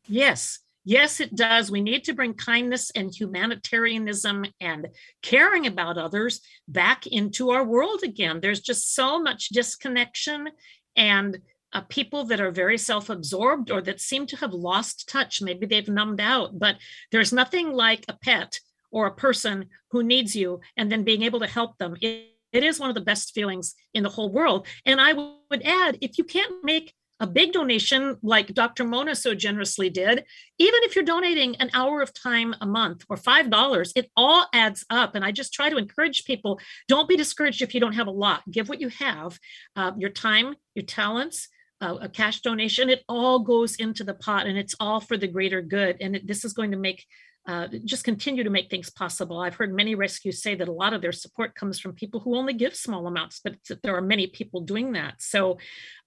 Yes, 0.08 0.60
Yes, 0.86 1.20
it 1.20 1.36
does. 1.36 1.70
We 1.70 1.82
need 1.82 2.06
to 2.06 2.14
bring 2.14 2.34
kindness 2.34 2.90
and 2.96 3.14
humanitarianism 3.14 4.46
and 4.62 4.88
caring 5.22 5.68
about 5.68 5.98
others 5.98 6.42
back 6.68 7.06
into 7.06 7.52
our 7.52 7.64
world 7.64 8.02
again. 8.04 8.40
There's 8.40 8.62
just 8.62 8.96
so 8.96 9.22
much 9.22 9.50
disconnection 9.50 10.50
and 10.96 11.40
uh, 11.74 11.82
people 11.82 12.26
that 12.26 12.40
are 12.40 12.52
very 12.52 12.78
self 12.78 13.10
absorbed 13.10 13.70
or 13.72 13.82
that 13.82 14.02
seem 14.02 14.26
to 14.28 14.38
have 14.38 14.54
lost 14.54 15.08
touch. 15.08 15.42
Maybe 15.42 15.66
they've 15.66 15.88
numbed 15.88 16.22
out, 16.22 16.58
but 16.58 16.78
there's 17.12 17.34
nothing 17.34 17.72
like 17.72 18.06
a 18.08 18.18
pet 18.18 18.60
or 18.92 19.06
a 19.06 19.16
person 19.16 19.66
who 19.92 20.02
needs 20.04 20.36
you 20.36 20.62
and 20.78 20.92
then 20.92 21.04
being 21.04 21.24
able 21.24 21.40
to 21.42 21.48
help 21.48 21.78
them. 21.78 21.96
It, 22.02 22.30
it 22.52 22.64
is 22.64 22.80
one 22.80 22.90
of 22.90 22.96
the 22.96 23.02
best 23.02 23.34
feelings 23.36 23.76
in 23.94 24.02
the 24.02 24.10
whole 24.10 24.32
world. 24.32 24.66
And 24.86 25.00
I 25.00 25.14
would 25.14 25.62
add, 25.64 26.00
if 26.02 26.18
you 26.18 26.24
can't 26.24 26.64
make 26.64 26.94
a 27.20 27.28
big 27.28 27.52
donation 27.52 28.18
like 28.22 28.54
Dr. 28.54 28.86
Mona 28.86 29.16
so 29.16 29.36
generously 29.36 29.90
did, 29.90 30.24
even 30.58 30.80
if 30.84 30.96
you're 30.96 31.06
donating 31.06 31.56
an 31.58 31.70
hour 31.74 32.02
of 32.02 32.14
time 32.14 32.56
a 32.62 32.66
month 32.66 33.04
or 33.10 33.18
$5, 33.18 33.92
it 33.96 34.10
all 34.16 34.48
adds 34.54 34.86
up. 34.90 35.16
And 35.16 35.26
I 35.26 35.32
just 35.32 35.54
try 35.54 35.70
to 35.70 35.78
encourage 35.78 36.26
people 36.26 36.60
don't 36.88 37.10
be 37.10 37.18
discouraged 37.18 37.62
if 37.62 37.74
you 37.74 37.80
don't 37.80 37.94
have 37.94 38.08
a 38.08 38.12
lot. 38.12 38.44
Give 38.50 38.70
what 38.70 38.82
you 38.82 38.90
have 38.90 39.40
uh, 39.76 39.92
your 39.98 40.10
time, 40.10 40.56
your 40.76 40.86
talents. 40.86 41.48
Uh, 41.82 41.98
a 42.02 42.10
cash 42.10 42.42
donation, 42.42 42.90
it 42.90 43.06
all 43.08 43.40
goes 43.40 43.78
into 43.78 44.04
the 44.04 44.14
pot 44.14 44.46
and 44.46 44.58
it's 44.58 44.76
all 44.82 45.00
for 45.00 45.16
the 45.16 45.30
greater 45.30 45.62
good. 45.62 45.96
And 46.02 46.14
it, 46.14 46.28
this 46.28 46.44
is 46.44 46.52
going 46.52 46.72
to 46.72 46.78
make 46.78 47.06
uh, 47.50 47.68
just 47.84 48.04
continue 48.04 48.44
to 48.44 48.52
make 48.52 48.70
things 48.70 48.92
possible. 48.92 49.40
I've 49.40 49.56
heard 49.56 49.74
many 49.74 49.96
rescues 49.96 50.44
say 50.44 50.54
that 50.54 50.68
a 50.68 50.72
lot 50.84 50.94
of 50.94 51.02
their 51.02 51.12
support 51.12 51.56
comes 51.56 51.80
from 51.80 51.94
people 51.94 52.20
who 52.20 52.36
only 52.36 52.54
give 52.54 52.76
small 52.76 53.08
amounts, 53.08 53.42
but 53.44 53.56
there 53.82 53.96
are 53.96 54.04
many 54.04 54.28
people 54.28 54.62
doing 54.62 54.92
that. 54.92 55.16
So, 55.18 55.58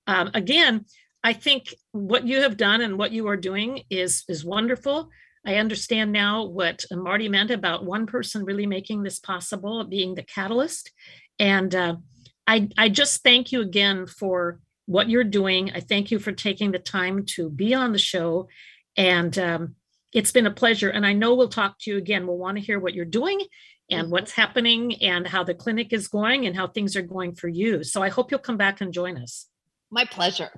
um, 0.07 0.31
again, 0.35 0.85
I 1.25 1.33
think 1.33 1.75
what 1.91 2.25
you 2.29 2.43
have 2.43 2.57
done 2.57 2.81
and 2.81 2.97
what 2.97 3.11
you 3.11 3.27
are 3.27 3.37
doing 3.37 3.83
is 3.91 4.23
is 4.29 4.45
wonderful. 4.45 5.11
I 5.45 5.57
understand 5.57 6.13
now 6.13 6.45
what 6.45 6.85
Marti 6.93 7.29
meant 7.29 7.51
about 7.51 7.85
one 7.85 8.07
person 8.07 8.45
really 8.45 8.67
making 8.67 9.03
this 9.03 9.19
possible, 9.19 9.83
being 9.83 10.15
the 10.15 10.23
catalyst. 10.23 10.93
And 11.41 11.75
uh, 11.75 11.97
I, 12.47 12.69
I 12.79 12.89
just 12.89 13.25
thank 13.25 13.51
you 13.51 13.63
again 13.63 14.07
for 14.07 14.61
what 14.87 15.11
you're 15.11 15.25
doing. 15.25 15.73
I 15.75 15.81
thank 15.81 16.13
you 16.13 16.21
for 16.21 16.31
taking 16.31 16.71
the 16.71 16.79
time 16.79 17.25
to 17.35 17.51
be 17.51 17.75
on 17.75 17.91
the 17.91 17.99
show. 17.99 18.47
And 18.97 19.37
um, 19.41 19.75
it's 20.13 20.33
been 20.33 20.47
a 20.47 20.51
pleasure. 20.51 20.91
And 20.91 21.07
I 21.07 21.13
know 21.13 21.35
we'll 21.35 21.49
talk 21.49 21.79
to 21.81 21.91
you 21.91 21.97
again. 21.97 22.27
We'll 22.27 22.39
want 22.39 22.59
to 22.59 22.63
hear 22.63 22.79
what 22.79 22.95
you're 22.95 23.05
doing 23.05 23.41
and 23.91 24.11
what's 24.11 24.33
happening 24.33 25.03
and 25.03 25.27
how 25.27 25.45
the 25.45 25.55
clinic 25.55 25.93
is 25.93 26.09
going 26.09 26.47
and 26.47 26.57
how 26.57 26.67
things 26.67 26.97
are 26.97 27.03
going 27.03 27.35
for 27.35 27.49
you. 27.49 27.85
So 27.85 28.03
I 28.03 28.09
hope 28.09 28.31
you'll 28.31 28.41
come 28.41 28.57
back 28.57 28.81
and 28.81 28.93
join 28.93 29.17
us. 29.19 29.47
My 29.91 30.05
pleasure. 30.05 30.51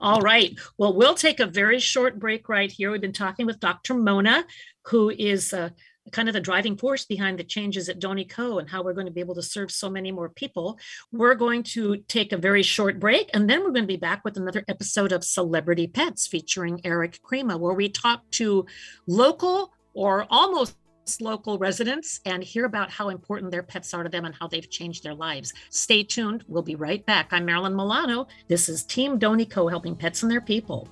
All 0.00 0.20
right. 0.20 0.56
Well, 0.78 0.94
we'll 0.94 1.14
take 1.14 1.40
a 1.40 1.46
very 1.46 1.80
short 1.80 2.18
break 2.18 2.48
right 2.48 2.70
here. 2.70 2.90
We've 2.90 3.00
been 3.00 3.12
talking 3.12 3.46
with 3.46 3.60
Dr. 3.60 3.94
Mona, 3.94 4.44
who 4.86 5.10
is 5.10 5.52
uh, 5.52 5.70
kind 6.12 6.28
of 6.28 6.34
the 6.34 6.40
driving 6.40 6.76
force 6.76 7.04
behind 7.04 7.38
the 7.38 7.44
changes 7.44 7.88
at 7.88 8.00
Doney 8.00 8.28
Coe 8.28 8.58
and 8.58 8.68
how 8.68 8.82
we're 8.82 8.92
going 8.92 9.06
to 9.06 9.12
be 9.12 9.20
able 9.20 9.34
to 9.34 9.42
serve 9.42 9.70
so 9.70 9.90
many 9.90 10.12
more 10.12 10.28
people. 10.28 10.78
We're 11.12 11.34
going 11.34 11.62
to 11.64 11.98
take 12.08 12.32
a 12.32 12.36
very 12.36 12.62
short 12.62 12.98
break 12.98 13.30
and 13.34 13.48
then 13.48 13.60
we're 13.60 13.72
going 13.72 13.84
to 13.84 13.86
be 13.86 13.96
back 13.96 14.24
with 14.24 14.36
another 14.36 14.64
episode 14.68 15.12
of 15.12 15.24
Celebrity 15.24 15.86
Pets 15.86 16.26
featuring 16.26 16.80
Eric 16.84 17.20
Crema, 17.22 17.56
where 17.56 17.74
we 17.74 17.88
talk 17.88 18.28
to 18.32 18.66
local 19.06 19.72
or 19.94 20.26
almost 20.30 20.76
local 21.20 21.58
residents 21.58 22.20
and 22.26 22.44
hear 22.44 22.66
about 22.66 22.90
how 22.90 23.08
important 23.08 23.50
their 23.50 23.62
pets 23.62 23.94
are 23.94 24.02
to 24.02 24.10
them 24.10 24.26
and 24.26 24.34
how 24.34 24.46
they've 24.46 24.68
changed 24.68 25.02
their 25.02 25.14
lives. 25.14 25.54
Stay 25.70 26.02
tuned. 26.02 26.44
We'll 26.48 26.62
be 26.62 26.74
right 26.74 27.04
back. 27.06 27.28
I'm 27.32 27.46
Marilyn 27.46 27.74
Milano. 27.74 28.26
This 28.48 28.68
is 28.68 28.84
Team 28.84 29.18
Doney 29.18 29.48
Coe 29.48 29.68
helping 29.68 29.96
pets 29.96 30.22
and 30.22 30.30
their 30.30 30.42
people. 30.42 30.88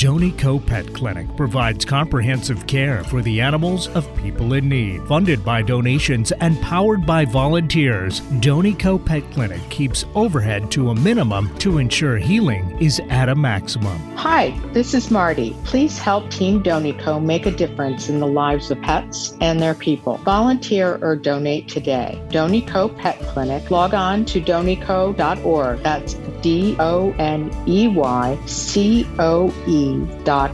Doney 0.00 0.32
Coe 0.38 0.58
Pet 0.58 0.94
Clinic 0.94 1.26
provides 1.36 1.84
comprehensive 1.84 2.66
care 2.66 3.04
for 3.04 3.20
the 3.20 3.38
animals 3.38 3.86
of 3.88 4.08
people 4.16 4.54
in 4.54 4.66
need. 4.66 5.06
Funded 5.06 5.44
by 5.44 5.60
donations 5.60 6.32
and 6.32 6.58
powered 6.62 7.04
by 7.04 7.26
volunteers, 7.26 8.20
Doney 8.40 8.72
Coe 8.78 8.98
Pet 8.98 9.22
Clinic 9.32 9.60
keeps 9.68 10.06
overhead 10.14 10.70
to 10.70 10.88
a 10.88 10.94
minimum 10.94 11.54
to 11.58 11.76
ensure 11.76 12.16
healing 12.16 12.78
is 12.80 12.98
at 13.10 13.28
a 13.28 13.34
maximum. 13.34 13.98
Hi, 14.16 14.58
this 14.72 14.94
is 14.94 15.10
Marti. 15.10 15.54
Please 15.64 15.98
help 15.98 16.30
Team 16.30 16.62
Doney 16.62 16.98
Coe 16.98 17.20
make 17.20 17.44
a 17.44 17.50
difference 17.50 18.08
in 18.08 18.20
the 18.20 18.26
lives 18.26 18.70
of 18.70 18.80
pets 18.80 19.36
and 19.42 19.60
their 19.60 19.74
people. 19.74 20.16
Volunteer 20.24 20.98
or 21.02 21.14
donate 21.14 21.68
today. 21.68 22.18
Doney 22.30 22.66
Coe 22.66 22.88
Pet 22.88 23.20
Clinic. 23.20 23.70
Log 23.70 23.92
on 23.92 24.24
to 24.24 24.40
donico.org. 24.40 25.82
That's 25.82 26.14
D 26.40 26.74
O 26.78 27.12
N 27.18 27.50
E 27.68 27.88
Y 27.88 28.38
C 28.46 29.06
O 29.18 29.52
E 29.66 29.89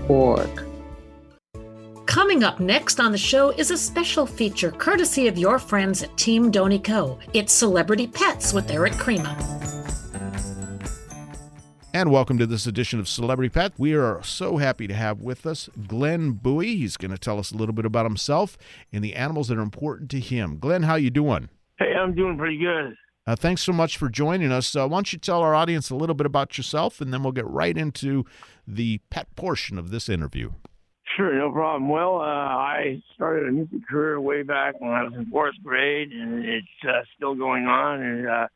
org. 0.09 0.63
Coming 2.07 2.45
up 2.45 2.61
next 2.61 3.01
on 3.01 3.13
the 3.13 3.19
show 3.19 3.51
is 3.51 3.71
a 3.71 3.77
special 3.77 4.27
feature 4.27 4.71
courtesy 4.71 5.29
of 5.29 5.37
your 5.37 5.59
friends 5.59 6.03
at 6.03 6.17
Team 6.17 6.51
Doney 6.51 6.79
Coe. 6.79 7.19
It's 7.35 7.53
Celebrity 7.53 8.07
Pets 8.07 8.53
with 8.53 8.71
Eric 8.71 8.95
Crema. 8.95 9.37
And 11.93 12.11
welcome 12.11 12.37
to 12.37 12.47
this 12.47 12.67
edition 12.67 13.01
of 13.01 13.09
Celebrity 13.09 13.49
Pet. 13.49 13.73
We 13.79 13.95
are 13.95 14.23
so 14.23 14.59
happy 14.59 14.87
to 14.87 14.93
have 14.93 15.23
with 15.23 15.47
us 15.47 15.71
Glenn 15.87 16.33
Bowie. 16.33 16.77
He's 16.77 16.99
going 16.99 17.11
to 17.11 17.19
tell 17.19 17.39
us 17.39 17.51
a 17.51 17.57
little 17.57 17.75
bit 17.75 17.87
about 17.87 18.05
himself 18.05 18.59
and 18.93 19.03
the 19.03 19.15
animals 19.15 19.49
that 19.49 19.57
are 19.57 19.63
important 19.63 20.11
to 20.11 20.21
him. 20.21 20.59
Glenn, 20.59 20.83
how 20.83 20.97
you 20.97 21.09
doing? 21.11 21.49
Hey, 21.79 21.95
I'm 21.99 22.15
doing 22.15 22.37
pretty 22.37 22.59
good. 22.59 22.95
Uh, 23.27 23.35
thanks 23.35 23.63
so 23.63 23.73
much 23.73 23.97
for 23.97 24.09
joining 24.09 24.53
us. 24.53 24.77
Uh, 24.77 24.87
why 24.87 24.99
don't 24.99 25.13
you 25.13 25.19
tell 25.19 25.43
our 25.43 25.55
audience 25.55 25.91
a 25.91 25.97
little 25.97 26.15
bit 26.15 26.27
about 26.27 26.57
yourself, 26.57 27.01
and 27.01 27.13
then 27.13 27.25
we'll 27.25 27.33
get 27.33 27.47
right 27.49 27.77
into 27.77 28.25
the 28.69 29.01
pet 29.11 29.35
portion 29.35 29.79
of 29.79 29.91
this 29.91 30.09
interview. 30.09 30.53
Sure, 31.17 31.35
no 31.37 31.51
problem. 31.51 31.89
Well, 31.89 32.21
uh, 32.21 32.25
I 32.25 33.03
started 33.15 33.49
a 33.49 33.53
music 33.53 33.81
career 33.89 34.21
way 34.21 34.43
back 34.43 34.81
when 34.81 34.91
I 34.91 35.03
was 35.03 35.13
in 35.15 35.27
fourth 35.27 35.55
grade, 35.65 36.13
and 36.13 36.45
it's 36.45 36.67
uh, 36.87 37.03
still 37.17 37.35
going 37.35 37.65
on. 37.67 38.01
And 38.01 38.29
uh, 38.29 38.47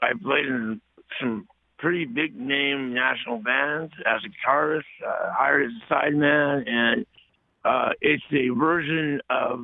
I 0.00 0.12
played 0.22 0.46
in 0.46 0.80
some 1.20 1.46
pretty 1.78 2.06
big 2.06 2.34
name 2.34 2.94
national 2.94 3.38
bands 3.38 3.92
as 4.06 4.22
a 4.24 4.48
guitarist, 4.48 4.84
uh, 5.06 5.32
hired 5.32 5.66
as 5.66 5.72
a 5.72 5.92
sideman, 5.92 6.66
and 6.66 7.06
uh, 7.64 7.90
it's 8.00 8.22
a 8.32 8.48
version 8.58 9.20
of 9.28 9.60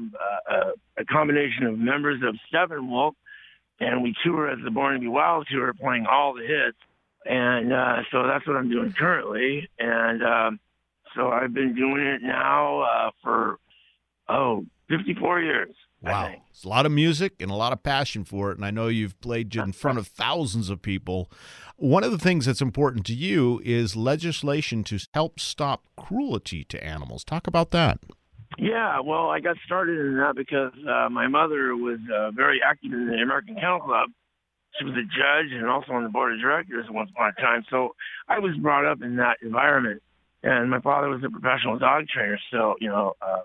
uh, 0.51 0.73
a 0.99 1.05
combination 1.07 1.65
of 1.65 1.79
members 1.79 2.21
of 2.27 2.35
Steppenwolf 2.53 3.13
and 3.81 4.03
we 4.03 4.15
tour 4.23 4.49
as 4.49 4.59
the 4.63 4.71
Born 4.71 4.95
to 4.95 5.01
Be 5.01 5.09
Wild 5.09 5.47
tour, 5.51 5.73
playing 5.75 6.07
all 6.07 6.35
the 6.35 6.43
hits. 6.43 6.79
And 7.25 7.73
uh, 7.73 8.03
so 8.11 8.27
that's 8.27 8.47
what 8.47 8.57
I'm 8.57 8.71
doing 8.71 8.93
currently. 8.93 9.69
And 9.79 10.23
um, 10.23 10.61
so 11.15 11.29
I've 11.29 11.53
been 11.53 11.75
doing 11.75 12.07
it 12.07 12.23
now 12.23 12.81
uh, 12.81 13.11
for 13.23 13.59
oh 14.29 14.65
54 14.89 15.41
years. 15.41 15.75
Wow, 16.03 16.33
it's 16.51 16.65
a 16.65 16.69
lot 16.69 16.87
of 16.87 16.93
music 16.93 17.35
and 17.41 17.51
a 17.51 17.55
lot 17.55 17.75
of 17.75 17.83
passion 17.83 18.25
for 18.25 18.51
it. 18.51 18.57
And 18.57 18.65
I 18.65 18.71
know 18.71 18.89
you've 18.89 19.21
played 19.21 19.55
in 19.55 19.73
front 19.73 19.99
of 19.99 20.07
thousands 20.07 20.71
of 20.71 20.81
people. 20.81 21.31
One 21.77 22.05
of 22.05 22.11
the 22.11 22.19
things 22.19 22.47
that's 22.47 22.63
important 22.63 23.05
to 23.07 23.15
you 23.15 23.61
is 23.67 23.97
legislation 23.97 24.83
to 24.85 24.99
help 25.13 25.39
stop 25.39 25.85
cruelty 25.99 26.65
to 26.65 26.83
animals. 26.83 27.23
Talk 27.23 27.47
about 27.47 27.71
that. 27.73 28.01
Yeah, 28.61 29.01
well, 29.01 29.31
I 29.31 29.41
got 29.41 29.57
started 29.65 29.99
in 29.99 30.17
that 30.19 30.37
because 30.37 30.73
uh, 30.87 31.09
my 31.09 31.29
mother 31.29 31.75
was 31.75 31.99
uh, 32.15 32.31
very 32.33 32.61
active 32.63 32.93
in 32.93 33.07
the 33.07 33.17
American 33.17 33.55
Kennel 33.55 33.81
Club. 33.81 34.11
She 34.79 34.85
was 34.85 34.93
a 34.93 35.03
judge 35.03 35.51
and 35.51 35.67
also 35.67 35.93
on 35.93 36.05
the 36.05 36.11
board 36.11 36.35
of 36.35 36.41
directors 36.41 36.85
once 36.91 37.09
upon 37.11 37.33
a 37.37 37.41
time. 37.41 37.65
So 37.71 37.95
I 38.29 38.39
was 38.39 38.55
brought 38.59 38.85
up 38.85 39.01
in 39.01 39.17
that 39.17 39.39
environment. 39.41 40.03
And 40.43 40.71
my 40.71 40.81
father 40.81 41.09
was 41.09 41.23
a 41.25 41.31
professional 41.31 41.79
dog 41.79 42.05
trainer, 42.09 42.39
so 42.51 42.75
you 42.81 42.89
know 42.89 43.15
uh, 43.21 43.43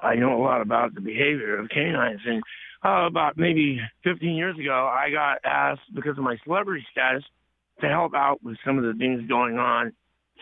I 0.00 0.14
know 0.14 0.38
a 0.38 0.42
lot 0.42 0.62
about 0.62 0.94
the 0.94 1.02
behavior 1.02 1.58
of 1.58 1.68
canines. 1.68 2.20
And 2.24 2.42
uh, 2.84 3.06
about 3.06 3.36
maybe 3.36 3.80
15 4.04 4.34
years 4.34 4.58
ago, 4.58 4.90
I 4.90 5.10
got 5.10 5.38
asked 5.44 5.94
because 5.94 6.16
of 6.16 6.24
my 6.24 6.36
celebrity 6.44 6.86
status 6.90 7.24
to 7.80 7.88
help 7.88 8.14
out 8.14 8.42
with 8.42 8.56
some 8.64 8.78
of 8.78 8.84
the 8.84 8.94
things 8.98 9.28
going 9.28 9.58
on. 9.58 9.92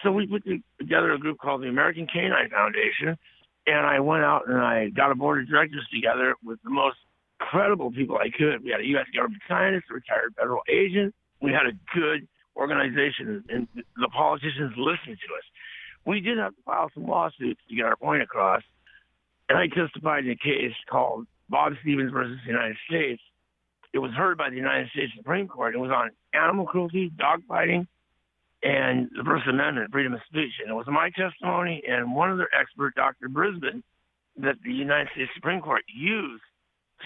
So 0.02 0.12
we 0.12 0.26
put 0.26 0.44
together 0.78 1.12
a 1.12 1.18
group 1.18 1.38
called 1.38 1.62
the 1.62 1.68
American 1.68 2.06
Canine 2.06 2.50
Foundation 2.50 3.18
and 3.66 3.86
I 3.86 4.00
went 4.00 4.24
out 4.24 4.48
and 4.48 4.58
I 4.58 4.90
got 4.90 5.10
a 5.10 5.14
board 5.14 5.42
of 5.42 5.48
directors 5.48 5.86
together 5.92 6.34
with 6.44 6.58
the 6.62 6.70
most 6.70 6.96
credible 7.38 7.90
people 7.90 8.16
I 8.16 8.30
could. 8.30 8.62
We 8.62 8.70
had 8.70 8.80
a 8.80 8.86
U.S. 8.98 9.06
government 9.14 9.42
scientist, 9.48 9.86
a 9.90 9.94
retired 9.94 10.34
federal 10.36 10.60
agent. 10.68 11.14
We 11.40 11.52
had 11.52 11.66
a 11.66 11.72
good 11.94 12.26
organization, 12.56 13.44
and 13.48 13.68
the 13.74 14.08
politicians 14.08 14.72
listened 14.76 15.18
to 15.26 15.34
us. 15.34 15.44
We 16.06 16.20
did 16.20 16.38
have 16.38 16.54
to 16.54 16.62
file 16.62 16.90
some 16.94 17.06
lawsuits 17.06 17.60
to 17.68 17.76
get 17.76 17.86
our 17.86 17.96
point 17.96 18.22
across, 18.22 18.62
and 19.48 19.58
I 19.58 19.66
testified 19.66 20.24
in 20.24 20.32
a 20.32 20.36
case 20.36 20.74
called 20.88 21.26
Bob 21.48 21.72
Stevens 21.82 22.12
versus 22.12 22.38
the 22.44 22.52
United 22.52 22.76
States. 22.88 23.22
It 23.92 23.98
was 23.98 24.12
heard 24.12 24.38
by 24.38 24.50
the 24.50 24.56
United 24.56 24.90
States 24.90 25.12
Supreme 25.16 25.48
Court. 25.48 25.74
It 25.74 25.78
was 25.78 25.90
on 25.90 26.10
animal 26.34 26.66
cruelty, 26.66 27.10
dogfighting, 27.16 27.86
and 28.64 29.10
the 29.16 29.22
First 29.24 29.46
Amendment, 29.46 29.92
freedom 29.92 30.14
of 30.14 30.20
speech. 30.26 30.52
And 30.60 30.70
it 30.70 30.74
was 30.74 30.86
my 30.88 31.10
testimony 31.10 31.82
and 31.86 32.14
one 32.14 32.30
other 32.30 32.48
expert, 32.58 32.94
Dr. 32.94 33.28
Brisbane, 33.28 33.82
that 34.38 34.56
the 34.64 34.72
United 34.72 35.08
States 35.14 35.30
Supreme 35.34 35.60
Court 35.60 35.82
used 35.94 36.42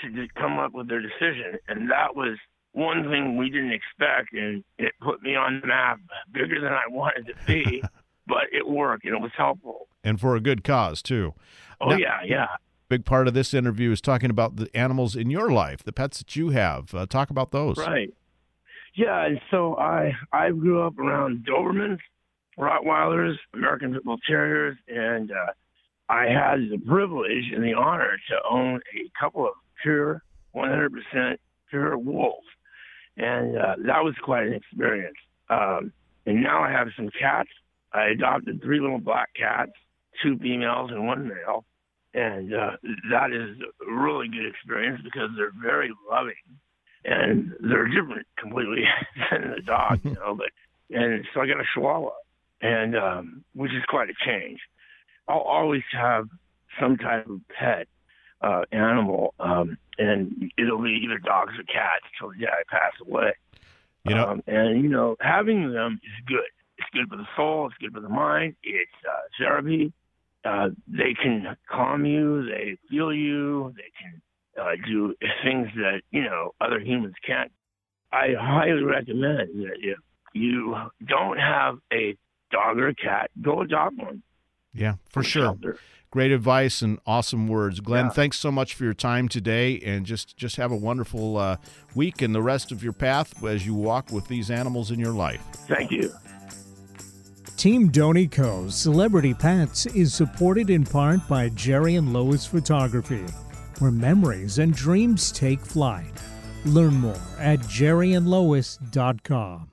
to 0.03 0.29
come 0.41 0.59
up 0.59 0.73
with 0.73 0.89
their 0.89 1.01
decision. 1.01 1.59
And 1.67 1.91
that 1.91 2.15
was 2.15 2.39
one 2.73 3.09
thing 3.11 3.37
we 3.37 3.51
didn't 3.51 3.73
expect. 3.73 4.33
And 4.33 4.63
it 4.79 4.93
put 5.03 5.21
me 5.21 5.35
on 5.35 5.61
the 5.61 5.67
map 5.67 5.99
bigger 6.33 6.61
than 6.61 6.73
I 6.73 6.85
wanted 6.89 7.27
to 7.27 7.35
be, 7.45 7.83
but 8.27 8.45
it 8.53 8.67
worked 8.69 9.05
and 9.05 9.15
it 9.15 9.21
was 9.21 9.33
helpful. 9.37 9.89
And 10.05 10.21
for 10.21 10.37
a 10.37 10.41
good 10.41 10.63
cause, 10.63 11.03
too. 11.03 11.35
Oh, 11.81 11.89
now, 11.89 11.97
yeah, 11.97 12.21
yeah. 12.25 12.47
Big 12.89 13.05
part 13.05 13.27
of 13.27 13.35
this 13.35 13.53
interview 13.53 13.91
is 13.91 14.01
talking 14.01 14.31
about 14.31 14.57
the 14.57 14.75
animals 14.75 15.17
in 15.17 15.29
your 15.29 15.51
life, 15.51 15.83
the 15.83 15.93
pets 15.93 16.19
that 16.19 16.37
you 16.37 16.51
have. 16.51 16.95
Uh, 16.95 17.05
talk 17.05 17.31
about 17.31 17.51
those. 17.51 17.77
Right. 17.77 18.15
Yeah, 18.99 19.29
so 19.53 19.77
I 19.77 20.11
I 20.33 20.51
grew 20.51 20.83
up 20.83 20.99
around 20.99 21.47
Dobermans, 21.49 22.01
Rottweilers, 22.59 23.37
American 23.55 23.93
Pit 23.93 24.03
Bull 24.03 24.19
Terriers, 24.27 24.77
and 24.89 25.31
uh, 25.31 25.53
I 26.09 26.25
had 26.25 26.69
the 26.69 26.79
privilege 26.85 27.53
and 27.55 27.63
the 27.63 27.75
honor 27.75 28.19
to 28.29 28.37
own 28.51 28.81
a 28.97 29.11
couple 29.21 29.47
of 29.47 29.53
pure, 29.85 30.25
100% 30.53 31.37
pure 31.71 31.97
wolves, 31.97 32.49
and 33.17 33.57
uh, 33.57 33.77
that 33.87 34.03
was 34.03 34.17
quite 34.25 34.49
an 34.49 34.55
experience. 34.55 35.17
Um, 35.49 35.93
and 36.27 36.43
now 36.43 36.65
I 36.65 36.73
have 36.73 36.89
some 36.97 37.09
cats. 37.21 37.51
I 37.93 38.09
adopted 38.09 38.61
three 38.61 38.81
little 38.81 38.99
black 38.99 39.29
cats, 39.39 39.71
two 40.25 40.37
females 40.39 40.91
and 40.91 41.07
one 41.07 41.29
male, 41.29 41.65
and 42.15 42.53
uh, 42.53 42.71
that 43.13 43.31
is 43.31 43.57
a 43.89 43.95
really 43.95 44.27
good 44.27 44.47
experience 44.49 45.01
because 45.05 45.31
they're 45.37 45.53
very 45.63 45.93
loving, 46.11 46.35
and 47.05 47.53
they're 47.61 47.89
different 47.89 48.27
completely 48.37 48.85
than 49.31 49.55
the 49.57 49.63
dog, 49.63 50.01
you 50.05 50.11
know. 50.15 50.35
But 50.35 50.51
and 50.91 51.25
so 51.35 51.41
I 51.41 51.47
got 51.47 51.61
a 51.61 51.65
Chihuahua, 51.75 52.11
and 52.61 52.97
um, 52.97 53.45
which 53.55 53.73
is 53.73 53.83
quite 53.89 54.09
a 54.11 54.15
change. 54.25 54.61
I'll 55.29 55.41
always 55.41 55.83
have 55.93 56.27
some 56.81 56.97
type 56.97 57.29
of 57.29 57.41
pet 57.49 57.87
uh, 58.41 58.63
animal, 58.73 59.35
um, 59.39 59.77
and 59.99 60.51
it'll 60.57 60.83
be 60.83 61.01
either 61.05 61.19
dogs 61.19 61.53
or 61.59 61.65
cats 61.65 62.05
until 62.15 62.33
the 62.33 62.45
day 62.45 62.51
I 62.51 62.63
pass 62.69 62.93
away. 63.07 63.33
You 64.05 64.15
know, 64.15 64.29
um, 64.29 64.43
and 64.47 64.83
you 64.83 64.89
know, 64.89 65.17
having 65.21 65.71
them 65.73 66.01
is 66.03 66.25
good. 66.27 66.49
It's 66.79 66.89
good 66.93 67.09
for 67.09 67.17
the 67.17 67.27
soul. 67.37 67.67
It's 67.67 67.77
good 67.79 67.93
for 67.93 68.01
the 68.01 68.09
mind. 68.09 68.55
It's 68.63 68.91
uh, 69.07 69.21
therapy. 69.39 69.93
Uh, 70.45 70.69
they 70.87 71.15
can 71.21 71.57
calm 71.69 72.07
you. 72.07 72.47
They 72.47 72.79
feel 72.89 73.13
you. 73.13 73.75
They 73.77 73.91
can 74.01 74.23
uh, 74.61 74.73
do 74.87 75.15
things 75.45 75.69
that 75.77 76.03
you 76.11 76.23
know 76.23 76.53
other 76.61 76.81
humans 76.81 77.15
can't. 77.27 77.51
I 78.13 78.29
highly 78.39 78.83
recommend 78.83 79.51
that 79.63 79.77
if 79.81 79.99
you 80.33 80.77
don't 81.07 81.39
have 81.39 81.79
a 81.93 82.17
dog 82.51 82.79
or 82.79 82.89
a 82.89 82.95
cat, 82.95 83.31
go 83.41 83.61
adopt 83.61 83.97
one. 83.97 84.23
Yeah, 84.73 84.95
for 85.11 85.23
sure. 85.23 85.45
Shelter. 85.45 85.79
Great 86.11 86.33
advice 86.33 86.81
and 86.81 86.99
awesome 87.07 87.49
words, 87.49 87.81
Glenn. 87.81 88.07
Yeah. 88.07 88.11
Thanks 88.11 88.39
so 88.39 88.51
much 88.51 88.75
for 88.75 88.85
your 88.85 88.95
time 88.95 89.29
today, 89.29 89.79
and 89.81 90.07
just 90.07 90.39
just 90.39 90.57
have 90.57 90.73
a 90.73 90.77
wonderful 90.77 91.37
uh, 91.37 91.57
week 91.95 92.23
and 92.23 92.35
the 92.35 92.41
rest 92.41 92.73
of 92.73 92.83
your 92.83 92.95
path 92.95 93.45
as 93.45 93.67
you 93.67 93.75
walk 93.75 94.11
with 94.11 94.27
these 94.27 94.51
animals 94.51 94.91
in 94.91 94.99
your 94.99 95.13
life. 95.13 95.43
Thank 95.69 95.91
you. 95.91 96.11
Team 97.59 97.89
Donny 97.89 98.27
Doney 98.27 98.31
Coe 98.31 98.69
Celebrity 98.69 99.35
Pets 99.35 99.87
is 99.87 100.15
supported 100.15 100.71
in 100.71 100.85
part 100.85 101.27
by 101.29 101.49
Jerry 101.51 101.97
and 101.97 102.13
Lois 102.13 102.47
Photography, 102.47 103.25
where 103.81 103.91
memories 103.91 104.59
and 104.59 104.75
dreams 104.75 105.33
take 105.33 105.61
flight. 105.61 106.13
Learn 106.65 106.95
more 106.95 107.21
at 107.39 107.61
jerryandlois.com. 107.61 109.71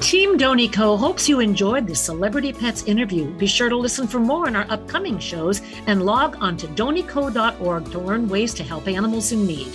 Team 0.00 0.38
Doney 0.38 0.72
Coe 0.72 0.96
hopes 0.96 1.28
you 1.28 1.40
enjoyed 1.40 1.88
the 1.88 1.94
Celebrity 1.94 2.52
Pets 2.52 2.84
interview. 2.84 3.34
Be 3.34 3.48
sure 3.48 3.68
to 3.68 3.76
listen 3.76 4.06
for 4.06 4.20
more 4.20 4.46
in 4.46 4.54
our 4.54 4.66
upcoming 4.70 5.18
shows 5.18 5.60
and 5.88 6.06
log 6.06 6.36
on 6.40 6.56
to 6.58 6.68
donico.org 6.68 7.90
to 7.90 7.98
learn 7.98 8.28
ways 8.28 8.54
to 8.54 8.62
help 8.62 8.86
animals 8.86 9.32
in 9.32 9.44
need. 9.44 9.74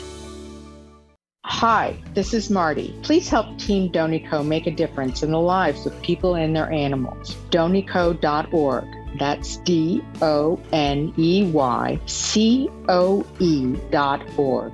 Hi, 1.45 1.97
this 2.13 2.33
is 2.33 2.49
Marti. 2.49 2.97
Please 3.03 3.27
help 3.27 3.59
Team 3.59 3.91
Doney 3.91 4.25
Coe 4.29 4.43
make 4.43 4.65
a 4.65 4.71
difference 4.71 5.23
in 5.23 5.31
the 5.31 5.39
lives 5.39 5.85
of 5.85 6.01
people 6.01 6.35
and 6.35 6.55
their 6.55 6.71
animals. 6.71 7.35
Donico.org. 7.49 9.02
That's 9.19 9.57
D 9.57 10.03
O 10.21 10.59
N 10.71 11.13
E 11.17 11.49
Y 11.51 11.99
C 12.05 12.69
O 12.89 13.25
E 13.39 13.75
dot 13.91 14.21
org. 14.37 14.73